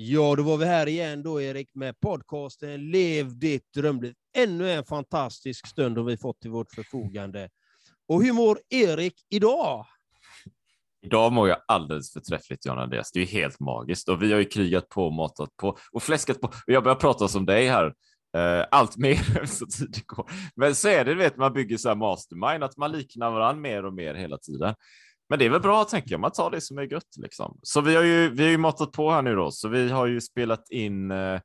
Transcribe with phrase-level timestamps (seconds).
[0.00, 4.14] Ja, då var vi här igen då, Erik, med podcasten Lev ditt drömliv.
[4.36, 7.48] Ännu en fantastisk stund har vi fått till vårt förfogande.
[8.08, 9.86] Och hur mår Erik idag?
[11.02, 13.12] Idag mår jag alldeles förträffligt, John Andreas.
[13.12, 16.46] Det är helt magiskt och vi har ju krigat på, matat på och fläskat på.
[16.46, 17.94] Och jag börjar prata som dig här
[18.36, 20.30] eh, allt mer så tiden går.
[20.56, 23.60] Men så är det, du vet, man bygger så här mastermind, att man liknar varandra
[23.60, 24.74] mer och mer hela tiden.
[25.28, 26.20] Men det är väl bra, tänker jag.
[26.20, 27.16] Man tar det som är gött.
[27.16, 27.58] Liksom.
[27.62, 30.06] Så vi har ju, vi har ju matat på här nu då, så vi har
[30.06, 31.40] ju spelat in, eh,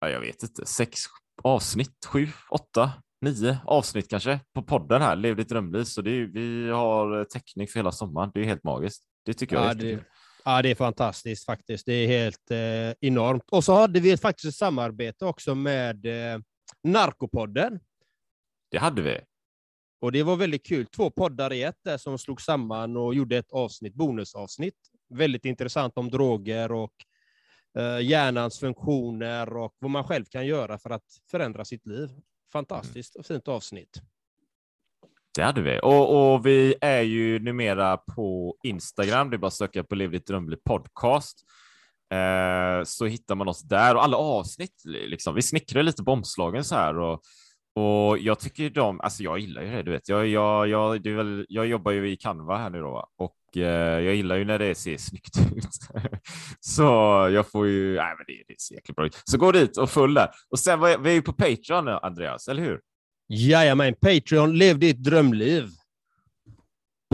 [0.00, 1.00] jag vet inte, sex
[1.42, 5.84] avsnitt, sju, åtta, nio avsnitt kanske på podden här, Lev ditt drömliv.
[5.84, 8.30] Så det är, vi har täckning för hela sommaren.
[8.34, 9.04] Det är helt magiskt.
[9.24, 10.04] Det tycker jag ja, är det,
[10.44, 11.86] ja, det är fantastiskt faktiskt.
[11.86, 13.44] Det är helt eh, enormt.
[13.50, 16.40] Och så hade vi faktiskt ett samarbete också med eh,
[16.82, 17.80] Narkopodden.
[18.70, 19.20] Det hade vi.
[20.00, 20.86] Och det var väldigt kul.
[20.86, 24.74] Två poddar i ett där som slog samman och gjorde ett avsnitt, bonusavsnitt.
[25.14, 26.94] Väldigt intressant om droger och
[27.78, 32.08] eh, hjärnans funktioner och vad man själv kan göra för att förändra sitt liv.
[32.52, 34.00] Fantastiskt och fint avsnitt.
[35.34, 35.80] Det hade vi.
[35.82, 39.30] Och, och, vi är ju numera på Instagram.
[39.30, 41.44] Det är bara att söka på Lev ditt drömliv podcast.
[42.12, 44.82] Eh, så hittar man oss där och alla avsnitt.
[44.84, 45.34] Liksom.
[45.34, 47.22] Vi snickrar lite på omslagen så här och
[47.78, 50.08] och jag tycker de, alltså jag gillar ju det, du vet.
[50.08, 54.00] Jag, jag, jag, det väl, jag jobbar ju i Canva här nu då och eh,
[54.00, 55.78] jag gillar ju när det ser snyggt ut.
[56.60, 56.82] så
[57.32, 59.22] jag får ju, nej men det, det ser jäkligt bra ut.
[59.24, 60.30] Så gå dit och följ där.
[60.50, 62.80] Och sen var vi är ju på Patreon Andreas, eller hur?
[63.28, 65.68] Jajamän, Patreon, lev ditt drömliv.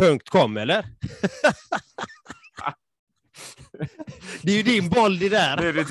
[0.00, 0.86] Punkt .com eller?
[4.42, 5.56] Det är ju din boll det där.
[5.56, 5.88] Det är ditt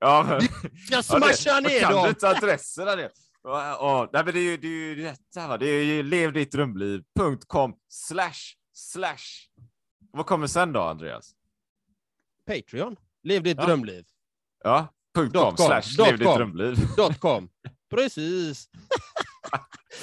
[0.00, 0.40] ja, men,
[0.72, 1.92] du ska smasha ja, det, ner dem.
[1.92, 3.08] Kan du inte adresserna?
[3.44, 5.58] Ja, nej, men det är ju det är ju va?
[5.58, 9.48] Det är ju levdittdrömliv.com slash slash.
[10.12, 11.34] Vad kommer sen då, Andreas?
[12.46, 12.96] Patreon.
[13.22, 13.66] Lev ditt ja.
[13.66, 14.04] drömliv.
[14.64, 16.76] Ja, com slash lev ditt drömliv.
[17.20, 17.48] .com.
[17.90, 18.68] Precis.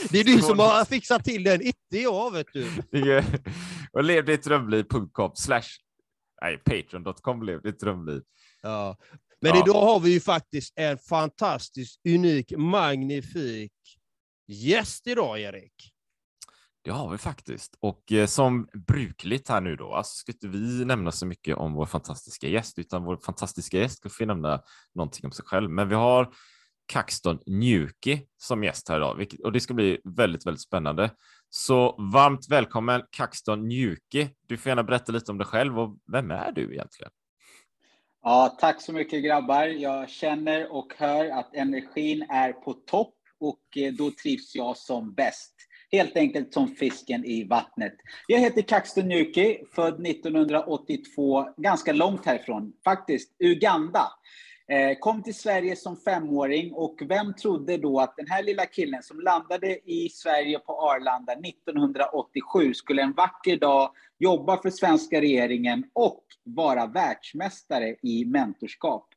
[0.10, 2.68] Det är du som har fixat till den, inte jag, vet du.
[3.92, 5.64] Och lev ditt drömliv.com slash
[6.42, 8.22] nej, patreon.com lev ditt drömliv.
[8.62, 8.98] Ja,
[9.42, 9.64] men ja.
[9.66, 13.72] idag har vi ju faktiskt en fantastisk, unik, magnifik
[14.48, 15.74] gäst idag, Erik.
[16.84, 17.76] Det har vi faktiskt.
[17.80, 21.74] Och eh, som brukligt här nu då, alltså ska inte vi nämna så mycket om
[21.74, 24.62] vår fantastiska gäst, utan vår fantastiska gäst ska få nämna
[24.96, 25.70] någonting om sig själv.
[25.70, 26.34] Men vi har
[26.86, 31.12] Kaxton Njuki som gäst här idag, vilket, och det ska bli väldigt, väldigt spännande.
[31.50, 34.30] Så varmt välkommen Kaxton Njuki.
[34.48, 37.12] Du får gärna berätta lite om dig själv och vem är du egentligen?
[38.24, 39.64] Ja, tack så mycket grabbar.
[39.64, 45.14] Jag känner och hör att energin är på topp och eh, då trivs jag som
[45.14, 45.56] bäst.
[45.92, 47.94] Helt enkelt som fisken i vattnet.
[48.28, 54.08] Jag heter Kaxton Nyuki, född 1982, ganska långt härifrån, faktiskt Uganda.
[54.72, 59.04] Eh, kom till Sverige som femåring och vem trodde då att den här lilla killen
[59.04, 65.84] som landade i Sverige på Arlanda 1987 skulle en vacker dag jobba för svenska regeringen
[65.94, 69.08] och vara världsmästare i mentorskap.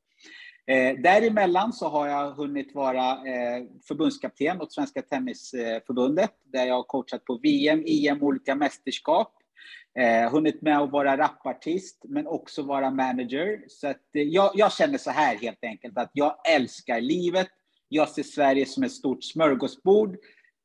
[0.66, 6.82] Eh, däremellan så har jag hunnit vara eh, förbundskapten åt Svenska Tennisförbundet där jag har
[6.82, 9.32] coachat på VM, EM, olika mästerskap.
[9.99, 13.65] Eh, hunnit med att vara rapartist, men också vara manager.
[13.69, 17.49] Så att, eh, jag, jag, känner så här helt enkelt, att jag älskar livet.
[17.88, 20.16] Jag ser Sverige som ett stort smörgåsbord,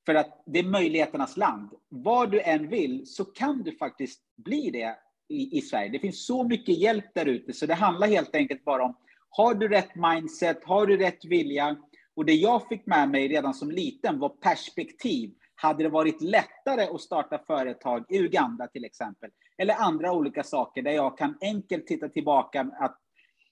[0.05, 1.69] för att det är möjligheternas land.
[1.89, 4.95] Vad du än vill så kan du faktiskt bli det
[5.29, 5.89] i, i Sverige.
[5.89, 8.95] Det finns så mycket hjälp där ute, så det handlar helt enkelt bara om,
[9.29, 11.77] har du rätt mindset, har du rätt vilja?
[12.15, 15.31] Och det jag fick med mig redan som liten var perspektiv.
[15.61, 20.81] Hade det varit lättare att starta företag i Uganda till exempel, eller andra olika saker
[20.81, 22.97] där jag kan enkelt titta tillbaka att,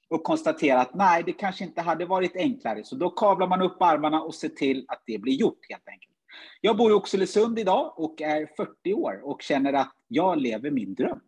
[0.09, 2.83] och konstatera att nej, det kanske inte hade varit enklare.
[2.83, 6.13] Så då kavlar man upp armarna och ser till att det blir gjort helt enkelt.
[6.61, 10.93] Jag bor i Oxelösund idag och är 40 år och känner att jag lever min
[10.95, 11.19] dröm.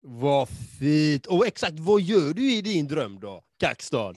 [0.00, 0.48] Vad
[0.80, 1.26] fint!
[1.26, 4.14] Och exakt vad gör du i din dröm då, Kaxton?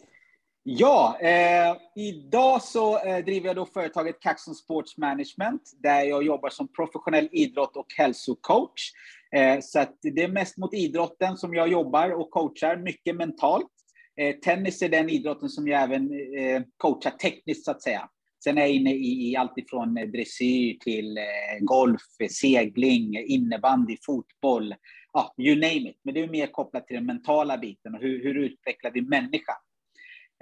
[0.64, 6.50] Ja, eh, idag så eh, driver jag då företaget Kaxon Sports Management där jag jobbar
[6.50, 8.92] som professionell idrott och hälsocoach.
[9.36, 13.72] Eh, så att det är mest mot idrotten som jag jobbar och coachar, mycket mentalt.
[14.20, 16.04] Eh, tennis är den idrotten som jag även
[16.38, 18.10] eh, coachar tekniskt så att säga.
[18.44, 21.24] Sen är jag inne i, i allt ifrån eh, dressyr till eh,
[21.60, 24.76] golf, segling, innebandy, fotboll,
[25.14, 26.00] ja, you name it.
[26.04, 29.56] Men det är mer kopplat till den mentala biten och hur, hur utvecklar vi människan?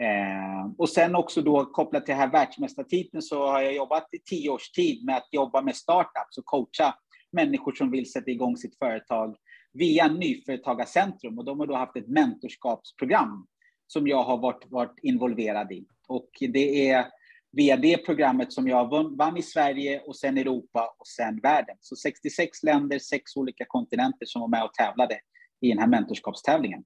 [0.02, 4.20] Eh, och sen också då kopplat till den här världsmästartiteln så har jag jobbat i
[4.20, 6.96] tio års tid med att jobba med startups och coacha
[7.32, 9.36] människor som vill sätta igång sitt företag
[9.74, 13.48] via Nyföretagarcentrum och de har då haft ett mentorskapsprogram
[13.88, 15.86] som jag har varit, varit involverad i.
[16.08, 17.06] Och det är
[17.52, 21.78] via det programmet som jag vann i Sverige och sen Europa och sen världen.
[21.80, 25.20] Så 66 länder, sex olika kontinenter som var med och tävlade
[25.62, 26.84] i den här mentorskapstävlingen.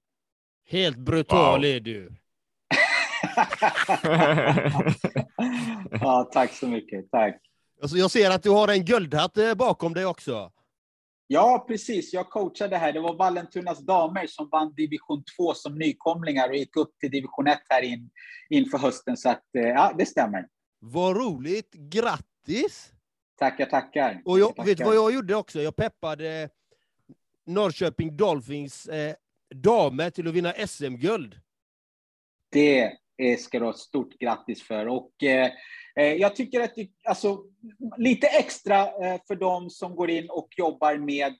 [0.68, 1.64] Helt brutal wow.
[1.64, 2.12] är du.
[6.00, 7.10] Ja, tack så mycket.
[7.10, 7.40] Tack.
[7.82, 10.52] Alltså jag ser att du har en guldhatt eh, bakom dig också.
[11.26, 12.12] Ja, precis.
[12.12, 12.92] Jag coachade här.
[12.92, 17.46] Det var Vallentunas damer som vann division 2 som nykomlingar och gick upp till division
[17.46, 18.10] 1 här in,
[18.50, 19.16] inför hösten.
[19.16, 20.46] Så att, eh, ja, det stämmer.
[20.80, 21.72] Vad roligt!
[21.72, 22.92] Grattis!
[23.38, 24.22] Tackar, tackar.
[24.24, 24.64] Och jag, tackar.
[24.64, 25.60] vet du vad jag gjorde också?
[25.60, 26.48] Jag peppade
[27.46, 29.14] Norrköping Dolphins eh,
[29.54, 31.40] damer till att vinna SM-guld.
[32.50, 32.92] Det
[33.22, 34.88] Eh, ska du ha stort grattis för.
[34.88, 35.50] Och, eh,
[36.00, 37.38] eh, jag tycker att det, alltså,
[37.98, 41.34] lite extra eh, för de som går in och jobbar med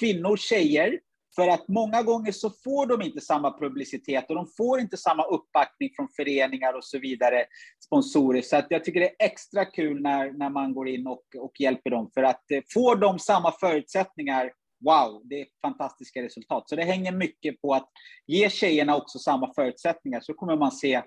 [0.00, 1.00] kvinnor, tjejer,
[1.36, 5.24] för att många gånger så får de inte samma publicitet och de får inte samma
[5.24, 7.44] uppbackning från föreningar och så vidare,
[7.84, 8.42] sponsorer.
[8.42, 11.60] Så att jag tycker det är extra kul när, när man går in och, och
[11.60, 12.10] hjälper dem.
[12.14, 14.52] För att eh, får de samma förutsättningar,
[14.84, 16.68] wow, det är fantastiska resultat.
[16.68, 17.88] Så det hänger mycket på att
[18.26, 21.02] ge tjejerna också samma förutsättningar, så kommer man se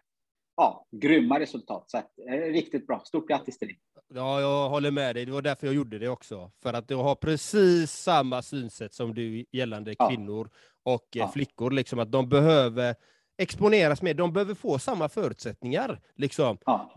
[0.57, 1.89] ja, grymma resultat.
[1.89, 3.01] Så att, eh, riktigt bra.
[3.05, 3.79] Stort grattis till dig.
[4.13, 5.25] Ja, jag håller med dig.
[5.25, 6.51] Det var därför jag gjorde det också.
[6.63, 10.09] För att jag har precis samma synsätt som du gällande ja.
[10.09, 10.49] kvinnor
[10.83, 11.31] och eh, ja.
[11.31, 11.71] flickor.
[11.71, 12.95] Liksom, att de behöver
[13.37, 14.13] exponeras mer.
[14.13, 16.01] De behöver få samma förutsättningar.
[16.15, 16.57] Liksom.
[16.65, 16.93] Ja.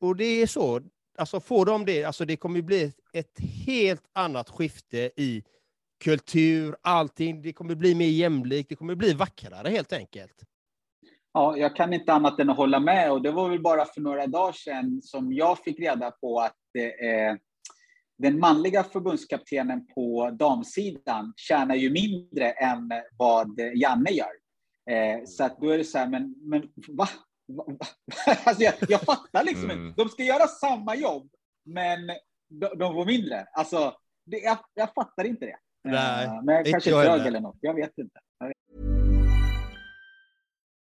[0.00, 0.80] Och det är så.
[1.18, 5.44] Alltså får de det, alltså det kommer bli ett helt annat skifte i
[6.04, 7.42] kultur, allting.
[7.42, 10.44] Det kommer bli mer jämlikt, det kommer bli vackrare helt enkelt.
[11.36, 14.00] Ja, jag kan inte annat än att hålla med och det var väl bara för
[14.00, 17.36] några dagar sedan som jag fick reda på att eh,
[18.18, 24.32] den manliga förbundskaptenen på damsidan tjänar ju mindre än vad Janne gör.
[24.90, 27.08] Eh, så att då är det så här, men, men va?
[27.48, 27.64] va?
[28.44, 29.94] alltså jag, jag fattar liksom mm.
[29.96, 31.30] De ska göra samma jobb,
[31.64, 32.06] men
[32.48, 33.46] de, de får mindre.
[33.52, 33.94] Alltså,
[34.26, 35.56] det, jag, jag fattar inte det.
[35.84, 38.20] Nej, eh, men jag kanske är trög eller något, jag vet inte.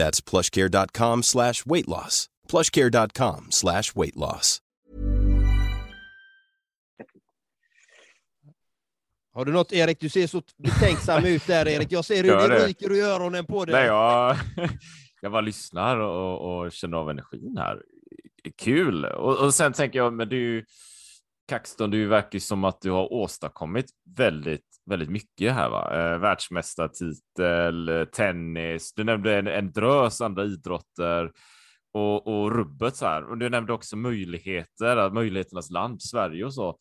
[0.00, 2.28] That's plushcare.com slash weight loss.
[2.48, 4.60] plushcare.com slash weight loss.
[9.32, 10.00] Har du något, Erik?
[10.00, 11.92] Du ser så betänksam ut där, Erik.
[11.92, 13.74] Jag ser hur det, det ryker i öronen på dig.
[13.74, 14.36] Nej, jag,
[15.20, 17.82] jag bara lyssnar och, och känner av energin här.
[18.58, 19.04] Kul!
[19.04, 20.64] Och, och sen tänker jag, men du,
[21.48, 25.70] Kaxton, du verkar som att du har åstadkommit väldigt, väldigt mycket här.
[25.70, 25.90] Va?
[25.94, 31.32] Eh, världsmästartitel, tennis, du nämnde en, en drös andra idrotter
[31.94, 33.30] och, och rubbet så här.
[33.30, 36.78] Och du nämnde också möjligheter, möjligheternas land, Sverige och så.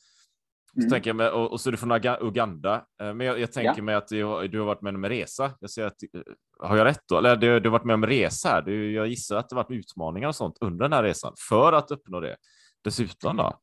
[0.74, 0.89] Så mm.
[0.89, 2.86] tänker jag med, och, och, så är du från Uganda.
[3.01, 3.84] Eh, men jag, jag tänker ja.
[3.84, 5.51] mig att du, du, har varit med om en resa.
[5.60, 6.22] Jag ser att, eh,
[6.60, 7.18] har jag rätt då?
[7.18, 8.62] Eller du, du har varit med om en resa här.
[8.62, 11.92] Du, jag gissar att det varit utmaningar och sånt under den här resan för att
[11.92, 12.36] uppnå det.
[12.84, 13.60] Dessutom då?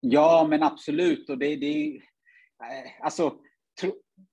[0.00, 1.30] Ja, men absolut.
[1.30, 3.34] Och det, det, eh, alltså,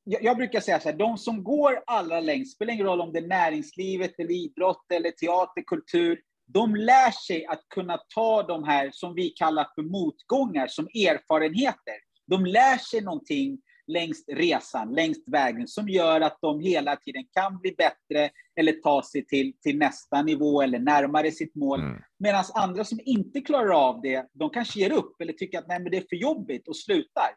[0.03, 3.19] jag, brukar säga så här, de som går allra längst, spelar ingen roll om det
[3.19, 8.89] är näringslivet, eller idrott, eller teater, kultur, de lär sig att kunna ta de här,
[8.93, 11.95] som vi kallar för motgångar, som erfarenheter.
[12.27, 17.59] De lär sig någonting längs resan, längs vägen, som gör att de hela tiden kan
[17.59, 21.79] bli bättre, eller ta sig till, till nästa nivå eller närmare sitt mål.
[21.79, 22.01] Mm.
[22.19, 25.79] Medan andra som inte klarar av det, de kanske ger upp eller tycker att nej,
[25.79, 27.29] men det är för jobbigt och slutar.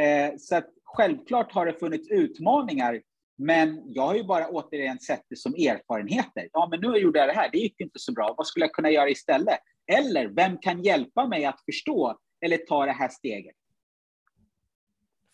[0.00, 3.02] Eh, så att självklart har det funnits utmaningar,
[3.38, 6.48] men jag har ju bara återigen sett det som erfarenheter.
[6.52, 8.34] Ja, men nu gjorde jag det här, det gick inte så bra.
[8.36, 9.58] Vad skulle jag kunna göra istället?
[9.92, 13.56] Eller vem kan hjälpa mig att förstå eller ta det här steget?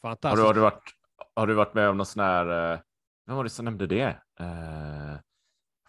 [0.02, 0.30] Fantastiskt.
[0.30, 0.90] Har du, har du, varit,
[1.34, 2.80] har du varit med om någon sån här, eh,
[3.26, 4.16] vem var det som nämnde det?
[4.40, 5.18] Eh,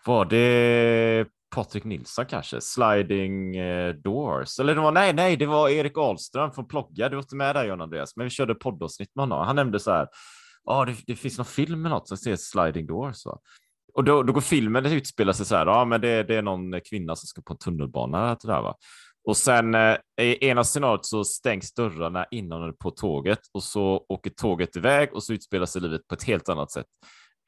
[0.05, 2.61] var det Patrik Nilsson kanske?
[2.61, 4.59] Sliding eh, Doors?
[4.59, 7.09] Eller det var, nej, nej, det var Erik Ahlström från Plogga.
[7.09, 9.45] Du var inte med där John Andreas, men vi körde poddavsnitt med honom.
[9.45, 10.07] Han nämnde så här,
[10.63, 13.25] ja, ah, det, det, finns någon film med något som heter Sliding Doors.
[13.25, 13.39] Va?
[13.93, 16.35] Och då, då går filmen, det utspelar sig så här, ja, ah, men det, det
[16.35, 18.37] är någon kvinna som ska på en tunnelbana.
[18.41, 18.75] Det där, va?
[19.27, 24.29] Och sen eh, i ena scenariot så stängs dörrarna innan på tåget och så åker
[24.29, 26.85] tåget iväg och så utspelar sig livet på ett helt annat sätt.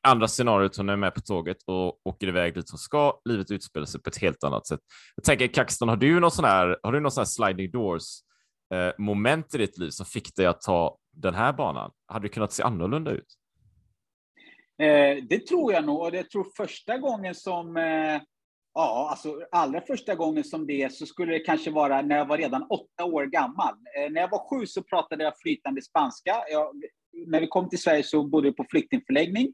[0.06, 3.22] Andra scenariot, hon är med på tåget och åker iväg dit hon ska.
[3.26, 4.80] Livet utspelar sig på ett helt annat sätt.
[5.16, 8.04] Jag tänker, Kaxton, har du någon sån här, har du någon sån här sliding doors
[8.74, 11.92] eh, moment i ditt liv som fick dig att ta den här banan?
[12.08, 13.28] Hade det kunnat se annorlunda ut?
[14.82, 16.02] Eh, det tror jag nog.
[16.02, 18.22] Och jag tror första gången som eh,
[18.78, 22.38] Ja, alltså allra första gången som det så skulle det kanske vara när jag var
[22.38, 23.74] redan åtta år gammal.
[23.74, 26.36] Eh, när jag var sju så pratade jag flytande spanska.
[26.52, 26.82] Jag,
[27.28, 29.54] när vi kom till Sverige så bodde vi på flyktingförläggning.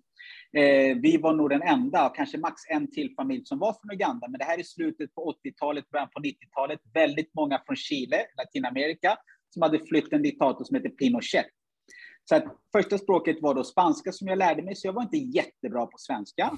[0.58, 4.28] Eh, vi var nog den enda, kanske max en till familj som var från Uganda.
[4.28, 6.80] Men det här är slutet på 80-talet, början på 90-talet.
[6.94, 9.18] Väldigt många från Chile, Latinamerika,
[9.50, 11.46] som hade flytt en diktator som heter Pinochet.
[12.30, 15.18] Så att första språket var då spanska som jag lärde mig, så jag var inte
[15.18, 16.52] jättebra på svenska.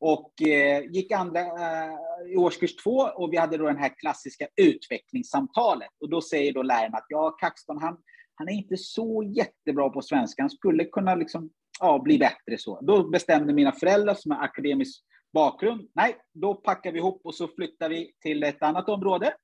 [0.00, 4.46] Och eh, gick andra eh, i årskurs två och vi hade då den här klassiska
[4.56, 5.90] utvecklingssamtalet.
[6.00, 7.96] Och då säger då läraren att ja, Kaxton, han,
[8.34, 10.42] han är inte så jättebra på svenska.
[10.42, 11.50] Han skulle kunna liksom,
[11.80, 12.80] ja, bli bättre så.
[12.80, 17.48] Då bestämde mina föräldrar som har akademisk bakgrund, nej, då packar vi ihop och så
[17.48, 19.34] flyttar vi till ett annat område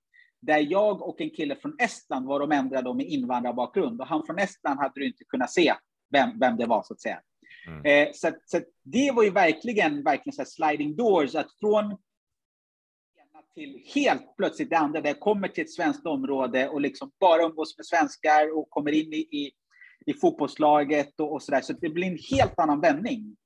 [0.40, 4.00] där jag och en kille från Estland var de enda då med invandrarbakgrund.
[4.00, 5.74] Och han från Estland hade du inte kunnat se
[6.12, 7.20] vem, vem det var, så att säga.
[7.66, 7.84] Mm.
[7.84, 11.96] Eh, så, så det var ju verkligen, verkligen så sliding doors, att från
[13.54, 17.42] till helt plötsligt det andra, där jag kommer till ett svenskt område och liksom bara
[17.42, 19.52] umgås med svenskar och kommer in i, i,
[20.06, 21.60] i fotbollslaget och, och så där.
[21.60, 23.36] Så det blir en helt annan vändning.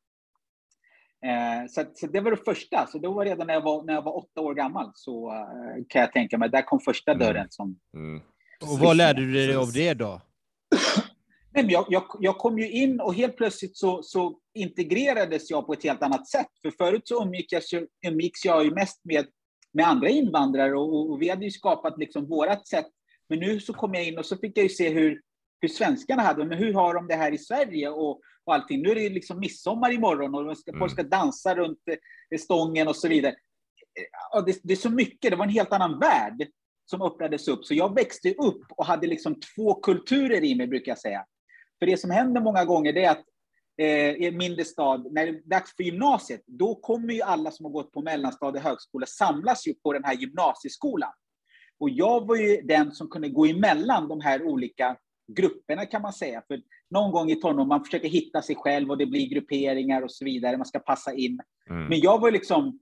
[1.27, 2.87] Eh, så, så, det var det första.
[2.87, 5.85] Så det var redan när jag var, när jag var åtta år gammal, så eh,
[5.89, 6.49] kan jag tänka mig.
[6.51, 7.27] Där kom första mm.
[7.27, 7.47] dörren.
[7.51, 8.23] Som, mm.
[8.63, 10.21] Och vad lärde du dig av det då?
[11.55, 15.73] Nej, jag, jag, jag, kom ju in och helt plötsligt så, så, integrerades jag på
[15.73, 16.47] ett helt annat sätt.
[16.63, 17.63] För förut så umgick jag,
[18.07, 19.27] umgicks jag ju mest med,
[19.73, 22.87] med andra invandrare och, och vi hade ju skapat liksom vårat sätt.
[23.29, 25.21] Men nu så kom jag in och så fick jag ju se hur,
[25.61, 28.83] hur svenskarna hade men hur har de det här i Sverige och, och allting.
[28.83, 30.79] Nu är det liksom midsommar imorgon och ska, mm.
[30.79, 31.79] folk ska dansa runt
[32.31, 33.33] eh, stången och så vidare.
[33.33, 36.49] Eh, ja, det, det, är så mycket, det var en helt annan värld
[36.91, 37.65] som öppnades upp.
[37.65, 41.25] Så jag växte upp och hade liksom två kulturer i mig, brukar jag säga.
[41.79, 43.25] För det som händer många gånger det är att
[43.79, 47.51] eh, i en mindre stad, när det är dags för gymnasiet, då kommer ju alla
[47.51, 51.13] som har gått på mellanstadie och högskola samlas ju på den här gymnasieskolan.
[51.79, 54.97] Och jag var ju den som kunde gå emellan de här olika
[55.29, 56.43] grupperna kan man säga.
[56.49, 60.11] För någon gång i tonåren, man försöker hitta sig själv och det blir grupperingar och
[60.11, 61.41] så vidare, man ska passa in.
[61.71, 61.87] Mm.
[61.89, 62.81] Men jag var liksom,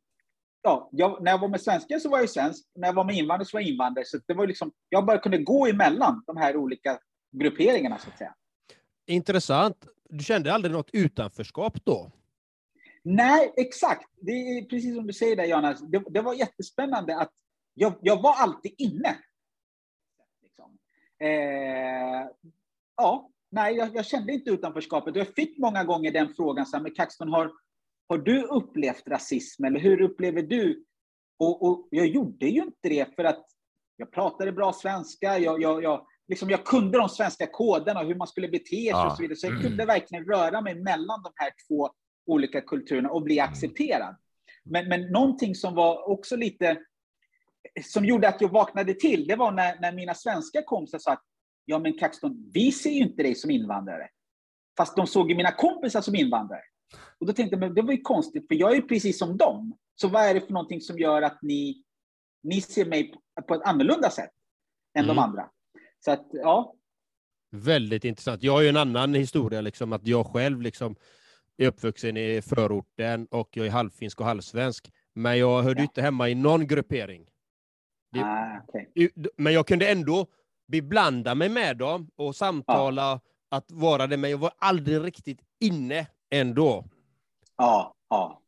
[0.63, 3.17] ja, jag, när jag var med svenskar så var jag svensk, när jag var med
[3.17, 4.05] invandrare så var jag invandrare.
[4.05, 6.99] Så det var liksom, jag bara kunde gå emellan de här olika
[7.33, 8.35] grupperingarna så att säga.
[9.07, 9.87] Intressant.
[10.11, 12.13] Du kände aldrig något utanförskap då?
[13.03, 14.11] Nej, exakt.
[14.21, 15.81] Det är precis som du säger där, Jonas.
[15.81, 17.33] Det, det var jättespännande att
[17.75, 19.17] jag, jag var alltid inne.
[21.25, 22.29] Eh,
[22.97, 25.17] ja, nej, jag, jag, kände inte utanförskapet.
[25.17, 27.53] Jag fick många gånger den frågan, så här, men Kaxton, har,
[28.09, 30.85] har du upplevt rasism eller hur upplever du?
[31.39, 33.45] Och, och, jag gjorde ju inte det för att
[33.97, 38.27] jag pratade bra svenska, jag, jag, jag liksom jag kunde de svenska koderna, hur man
[38.27, 39.07] skulle bete sig ja.
[39.07, 39.37] och så vidare.
[39.37, 39.87] Så jag kunde mm.
[39.87, 41.91] verkligen röra mig mellan de här två
[42.27, 43.51] olika kulturerna och bli mm.
[43.51, 44.17] accepterad.
[44.65, 46.79] Men, men någonting som var också lite,
[47.83, 51.25] som gjorde att jag vaknade till, det var när, när mina svenska kompisar sa att
[51.65, 54.09] ja men Kaxton, vi ser ju inte dig som invandrare.
[54.77, 56.63] Fast de såg ju mina kompisar som invandrare.
[57.21, 59.37] Och då tänkte jag, men det var ju konstigt, för jag är ju precis som
[59.37, 59.79] dem.
[59.95, 61.85] Så vad är det för någonting som gör att ni,
[62.43, 63.15] ni ser mig
[63.49, 64.31] på ett annorlunda sätt
[64.99, 65.17] än mm.
[65.17, 65.49] de andra?
[66.05, 66.75] Så att, ja.
[67.51, 68.43] Väldigt intressant.
[68.43, 70.97] Jag har ju en annan historia, liksom, att jag själv liksom
[71.57, 74.91] är uppvuxen i förorten och jag är halvfinsk och halvsvensk.
[75.15, 75.85] Men jag hörde ja.
[75.85, 77.27] inte hemma i någon gruppering.
[78.15, 79.09] Det, ah, okay.
[79.37, 80.27] Men jag kunde ändå
[80.67, 83.21] beblanda mig med dem och samtala, ja.
[83.57, 86.85] att vara det, men jag var aldrig riktigt inne ändå.
[87.57, 88.43] Ja, ja.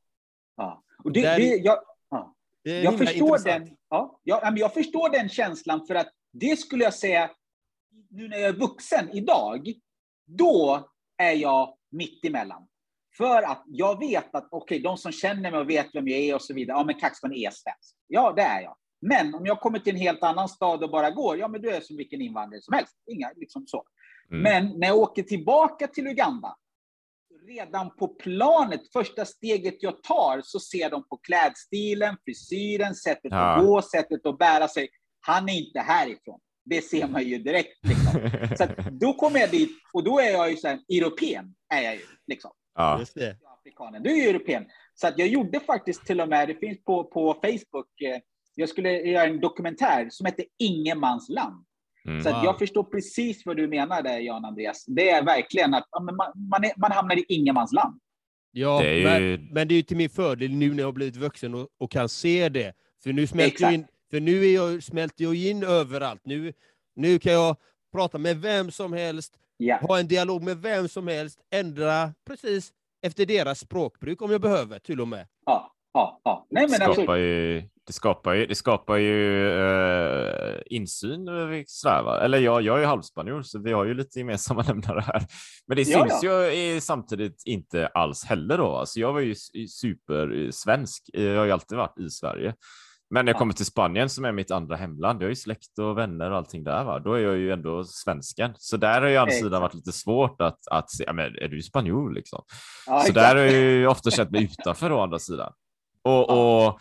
[0.57, 0.83] ja.
[1.05, 1.79] Och det, Där- det, jag,
[2.11, 2.35] ja.
[2.65, 3.67] Det jag, förstår intressant.
[3.67, 7.31] den, ja, jag, jag förstår den känslan för att det skulle jag säga,
[8.11, 9.73] nu när jag är vuxen idag,
[10.27, 12.69] då är jag mitt emellan.
[13.17, 16.35] För att jag vet att okej, de som känner mig och vet vem jag är
[16.35, 17.97] och så vidare, ja men Kaxman är svensk.
[18.07, 18.77] Ja, det är jag.
[19.01, 21.71] Men om jag kommer till en helt annan stad och bara går, ja men du
[21.71, 22.95] är som vilken invandrare som helst.
[23.07, 23.85] Inga, liksom så.
[24.31, 24.43] Mm.
[24.43, 26.57] Men när jag åker tillbaka till Uganda,
[27.47, 33.39] redan på planet, första steget jag tar, så ser de på klädstilen, frisyren, sättet Ja.
[33.39, 34.89] att gå, sättet att bära sig.
[35.21, 36.41] Han är inte härifrån.
[36.65, 37.79] Det ser man ju direkt.
[37.87, 38.31] Liksom.
[38.57, 41.55] Så att då kommer jag dit och då är jag ju så här, europen.
[41.75, 42.51] Är jag ju, liksom.
[42.75, 42.99] ja.
[42.99, 43.21] Just det.
[43.21, 44.03] Jag är afrikanen.
[44.03, 44.67] Du är ju europen.
[44.95, 48.21] Så att jag gjorde faktiskt till och med, det finns på, på Facebook, eh,
[48.59, 51.65] jag skulle göra en dokumentär som heter Ingenmansland.
[52.07, 52.23] Mm.
[52.23, 52.45] Så att Wow.
[52.45, 54.85] jag förstår precis vad du menar där, Jan Andreas.
[54.87, 56.17] Det är verkligen att man,
[56.51, 58.01] man, är, man hamnar i ingenmansland.
[58.53, 60.93] Ja, Det ju- men, men det är ju till min fördel nu när jag har
[60.93, 62.73] blivit vuxen och, och kan se det.
[63.03, 66.21] För nu smälter in, för nu är jag, smälter jag in överallt.
[66.25, 66.53] Nu,
[66.97, 67.57] nu kan jag
[67.93, 69.77] prata med vem som helst, Ja.
[69.83, 72.73] ha en dialog med vem som helst, ändra precis
[73.03, 75.27] efter deras språkbruk om jag behöver till och med.
[75.47, 76.47] Ja, ja, ja.
[76.51, 82.03] Nej, men det, alltså, ju, det skapar ju, det skapar ju eh, insyn över sådär,
[82.03, 82.21] va?
[82.21, 85.27] Eller jag, jag är ju halvspanjor så vi har ju lite gemensamma nämnare här.
[85.67, 88.77] Men det Ja, syns ju i, samtidigt inte alls heller då.
[88.77, 89.35] Alltså jag var ju
[89.69, 91.11] supersvensk.
[91.13, 92.55] Jag har ju alltid varit i Sverige.
[93.11, 93.39] Men när jag Ja.
[93.39, 96.37] kommer till Spanien som är mitt andra hemland, jag har ju släkt och vänner och
[96.37, 96.99] allting där, va?
[96.99, 98.51] då är jag ju ändå svensken.
[98.59, 101.49] Så där har ju andra sidan varit lite svårt att, att se, ja, men är
[101.49, 102.43] du spanjor liksom?
[102.87, 105.53] ja, Så där har jag ju ofta känt mig utanför å andra sidan.
[106.03, 106.31] Och,
[106.67, 106.81] och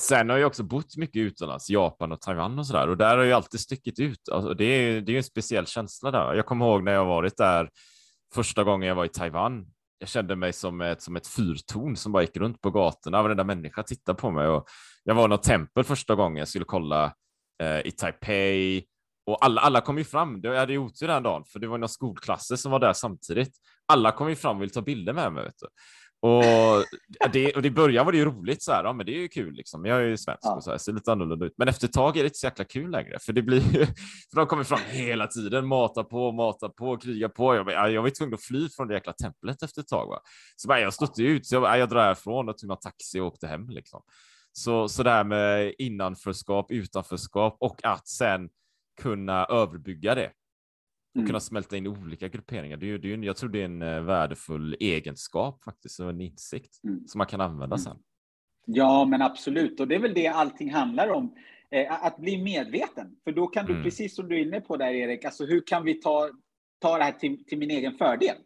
[0.00, 2.88] sen har jag också bott mycket utomlands, Japan och Taiwan och sådär.
[2.88, 4.28] Och där har jag ju alltid stickit ut.
[4.32, 6.34] Alltså, det är det är ju en speciell känsla där.
[6.34, 7.70] Jag kommer ihåg när jag varit där
[8.34, 9.66] första gången jag var i Taiwan.
[9.98, 13.22] Jag kände mig som ett, som ett fyrtorn som bara gick runt på gatorna.
[13.22, 14.48] Varenda människa tittade på mig.
[14.48, 14.68] Och
[15.04, 17.14] jag var i något tempel första gången jag skulle kolla
[17.62, 18.84] eh, i Taipei.
[19.26, 20.40] Och alla, alla kom ju fram.
[20.42, 23.52] Jag hade ju otur den dagen, för det var några skolklasser som var där samtidigt.
[23.86, 25.50] Alla kom ju fram och ville ta bilder med mig.
[26.22, 26.42] Och,
[27.32, 29.28] det, och i början var det ju roligt, så här, ja, men det är ju
[29.28, 29.84] kul, liksom.
[29.84, 30.54] jag är ju svensk Ja.
[30.54, 31.54] och så här, ser lite annorlunda ut.
[31.56, 33.60] Men efter ett tag är det inte så jäkla kul längre, för det blir
[34.30, 37.54] för de kommer fram hela tiden, matar på, matar på, krigar på.
[37.54, 40.08] Jag, jag, jag var tvungen att fly från det jäkla templet efter ett tag.
[40.08, 40.20] Va?
[40.56, 43.26] Så bara, jag stod ut, så jag, jag drar härifrån och tog en taxi och
[43.26, 43.68] åkte hem.
[43.68, 44.02] Liksom.
[44.52, 48.48] Så, så det här med innanförskap, utanförskap och att sen
[49.02, 50.30] kunna överbygga det
[51.10, 51.26] och Mm.
[51.26, 52.76] kunna smälta in i olika grupperingar.
[52.76, 56.20] Det är, det är, jag tror det är en eh, värdefull egenskap faktiskt, och en
[56.20, 57.06] insikt Mm.
[57.06, 57.78] som man kan använda Mm.
[57.78, 57.96] sen.
[58.66, 59.80] Ja, men absolut.
[59.80, 61.34] Och det är väl det allting handlar om.
[61.70, 63.16] Eh, att bli medveten.
[63.24, 63.84] För då kan du, Mm.
[63.84, 66.30] precis som du är inne på där Erik, alltså hur kan vi ta,
[66.80, 68.36] ta det här till, till min egen fördel?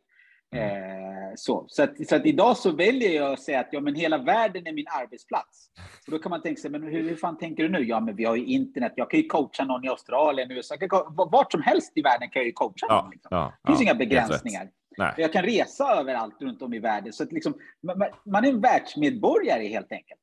[0.55, 3.95] Eh, så så, att, så att idag så väljer jag att säga att ja, men
[3.95, 5.71] hela världen är min arbetsplats.
[6.07, 7.85] Och då kan man tänka sig, men hur, hur fan tänker du nu?
[7.85, 8.93] Ja, men vi har ju internet.
[8.97, 10.75] Jag kan ju coacha någon i Australien, USA.
[10.81, 13.11] Jag kan, ko- vart som helst i världen kan jag ju coacha Ja, någon.
[13.11, 13.29] Liksom.
[13.31, 14.69] ja, Det finns ja, inga begränsningar.
[14.99, 15.15] Nej.
[15.17, 17.13] Jag kan resa överallt runt om i världen.
[17.13, 20.21] Så att liksom, man, man- är en världsmedborgare helt enkelt.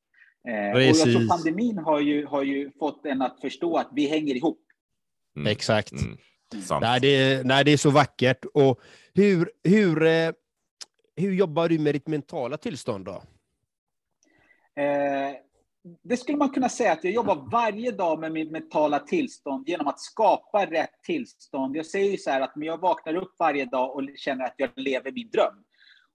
[0.47, 4.07] Eh, och jag tror pandemin har ju, har ju fått en att förstå att vi
[4.07, 4.59] hänger ihop.
[5.35, 5.51] Mm.
[5.51, 5.91] Exakt.
[5.91, 6.17] Mm.
[6.81, 8.45] Nej, det, är- nej, det är så vackert.
[8.53, 8.79] Och
[9.13, 10.31] hur, hur, eh,
[11.15, 13.23] hur jobbar du med ditt mentala tillstånd då?
[14.81, 15.35] Eh,
[16.03, 19.87] det skulle man kunna säga att jag jobbar varje dag med mitt mentala tillstånd genom
[19.87, 21.75] att skapa rätt tillstånd.
[21.75, 24.53] Jag säger ju så här att men jag vaknar upp varje dag och känner att
[24.57, 25.63] jag lever min dröm.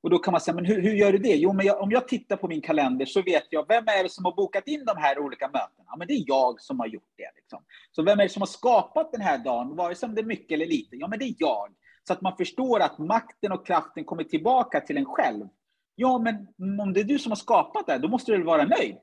[0.02, 1.36] Och då kan man säga, men hur, hur gör du det?
[1.36, 4.08] Jo, men jag, om jag tittar på min kalender så vet jag, vem är det
[4.08, 5.84] som har bokat in de här olika mötena?
[5.86, 7.30] Ja, men det är jag som har gjort det.
[7.36, 7.64] Liksom.
[7.90, 10.26] Så vem är det som har skapat den här dagen, vare sig om det är
[10.26, 10.96] mycket eller lite?
[10.96, 11.68] Ja, men det är jag.
[12.06, 15.46] Så att man förstår att makten och kraften kommer tillbaka till en själv.
[15.94, 16.34] Ja, men
[16.80, 18.96] om det är du som har skapat det, här, då måste du väl vara nöjd?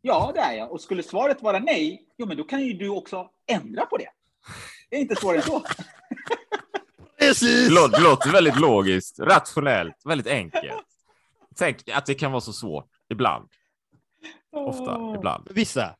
[0.00, 0.72] Ja, det är jag.
[0.72, 4.08] Och skulle svaret vara nej, jo, men då kan ju du också ändra på det.
[4.90, 5.62] Det är inte svårare än så.
[7.18, 7.68] Precis!
[7.68, 10.86] Det låter, det låter väldigt logiskt, rationellt, väldigt enkelt.
[11.56, 13.48] Tänk att det kan vara så svårt ibland.
[14.52, 15.48] Ofta, ibland.
[15.50, 15.96] Vissa.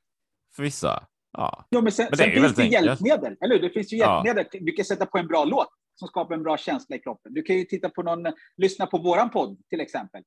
[0.56, 1.06] För vissa.
[1.32, 1.66] Ja.
[1.68, 3.62] Ja, men sen, Men det sen ju finns det hjälpmedel, eller hur?
[3.62, 4.22] Det finns ju Ja.
[4.26, 4.64] hjälpmedel.
[4.66, 5.68] Du kan sätta på en bra låt
[6.00, 7.34] som skapar en bra känsla i kroppen.
[7.34, 10.22] Du kan ju titta på någon, lyssna på våran podd till exempel.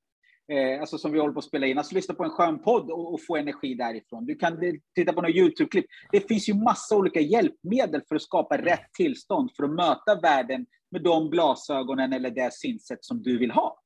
[0.51, 1.77] Eh, alltså som vi håller på att spela in.
[1.77, 4.25] Alltså lyssna på en skön podd och, och få energi därifrån.
[4.25, 5.85] Du kan eh, titta på någon YouTube-klipp.
[6.11, 10.65] Det finns ju massa olika hjälpmedel för att skapa rätt tillstånd, för att möta världen
[10.91, 13.79] med de glasögonen eller det synsätt som du vill ha.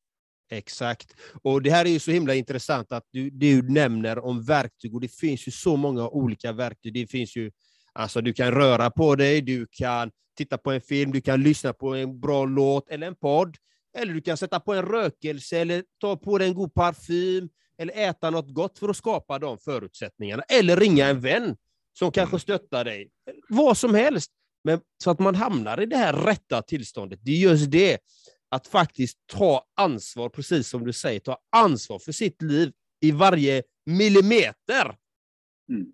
[0.49, 1.15] Exakt.
[1.43, 5.01] Och det här är ju så himla intressant att du, du nämner om verktyg och
[5.01, 6.93] det finns ju så många olika verktyg.
[6.93, 7.51] Det finns ju,
[7.93, 11.73] alltså du kan röra på dig, du kan titta på en film, du kan lyssna
[11.73, 13.57] på en bra låt eller en podd.
[13.97, 17.49] Eller du kan sätta på en rökelse eller ta på dig en god parfym.
[17.79, 20.43] eller äta något gott för att skapa de förutsättningarna.
[20.43, 21.57] Eller ringa en vän
[21.99, 23.09] som kanske stöttar dig.
[23.49, 24.31] Vad som helst.
[24.63, 27.19] Men så att man hamnar i det här rätta tillståndet.
[27.23, 27.99] Det är just det,
[28.49, 32.71] att faktiskt ta ansvar, precis som du säger, ta ansvar för sitt liv
[33.01, 34.97] i varje millimeter.
[35.69, 35.91] Mm.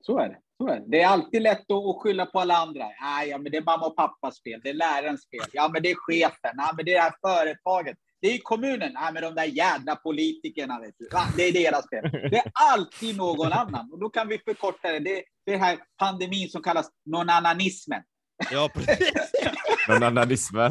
[0.00, 0.38] Så är det.
[0.86, 1.02] Det.
[1.02, 2.84] är alltid lätt att skylla på alla andra.
[3.02, 5.82] Nej, ja, men det är mamma och pappas fel, det är lärarens fel, ja, men
[5.82, 7.96] det är chefen, ja, men det är det här företaget.
[8.24, 8.92] Det är kommunen.
[8.92, 11.08] Nej, men de där jävla politikerna, vet du.
[11.36, 12.30] det är deras fel.
[12.30, 13.92] Det är alltid någon annan.
[13.92, 14.98] Och då kan vi förkorta det.
[14.98, 18.02] Det är den här pandemin som kallas nonananismen.
[18.50, 19.12] Ja, precis.
[19.88, 20.70] Nonananismen.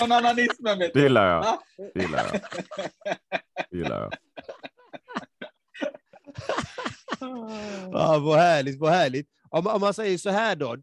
[0.00, 1.00] nonananismen, vet du.
[1.00, 1.58] Det gillar jag.
[1.94, 2.40] Det gillar jag.
[3.70, 4.12] Det gillar jag.
[7.92, 9.26] Ja, vad härligt, vad härligt.
[9.48, 10.76] Om, om man säger så här då.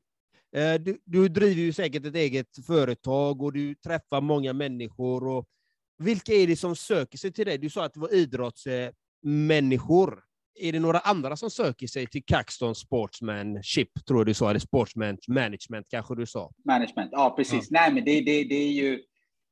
[0.55, 5.27] Eh, du, du driver ju säkert ett eget företag och du träffar många människor.
[5.27, 5.45] Och
[5.97, 7.57] vilka är det som söker sig till dig?
[7.57, 10.23] Du sa att det var idrottsmänniskor.
[10.59, 14.59] Är det några andra som söker sig till Caxton Sportsmanship, tror jag du sa, eller
[14.59, 16.51] Sportsman Management kanske du sa?
[16.65, 17.67] Management, ja precis.
[17.71, 17.81] Ja.
[17.81, 19.03] Nej, men det, det, det är ju...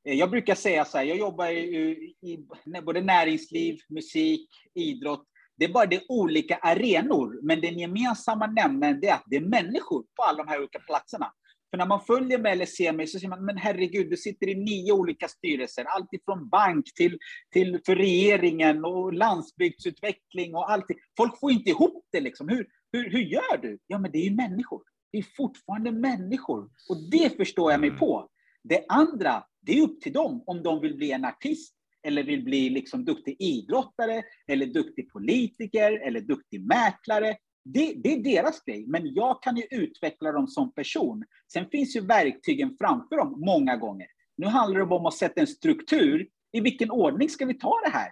[0.02, 2.38] Jag brukar säga så här, jag jobbar i, i
[2.82, 5.24] både näringsliv, musik, idrott.
[5.58, 10.02] Det är bara det olika arenor, men den gemensamma nämnaren är att det är människor
[10.16, 11.32] på alla de här olika platserna.
[11.70, 14.48] För när man följer mig eller ser mig så ser man, men herregud, du sitter
[14.48, 17.18] i nio olika styrelser, allt ifrån bank till,
[17.52, 20.96] till för regeringen och landsbygdsutveckling och allting.
[21.16, 22.48] Folk får inte ihop det liksom.
[22.48, 23.78] Hur, hur, hur gör du?
[23.86, 24.82] Ja, men det är ju människor.
[25.12, 26.64] Det är fortfarande människor.
[26.64, 27.98] Och det förstår jag mig mm.
[27.98, 28.28] på.
[28.64, 31.75] Det andra, det är upp till dem om de vill bli en artist
[32.06, 37.36] eller vill bli liksom duktig idrottare, eller duktig politiker, eller duktig mäklare
[37.68, 41.24] det, det, är deras grej, men jag kan ju utveckla dem som person.
[41.52, 44.06] Sen finns ju verktygen framför dem många gånger.
[44.36, 46.28] Nu handlar det om att sätta en struktur.
[46.52, 48.10] I vilken ordning ska vi ta det här?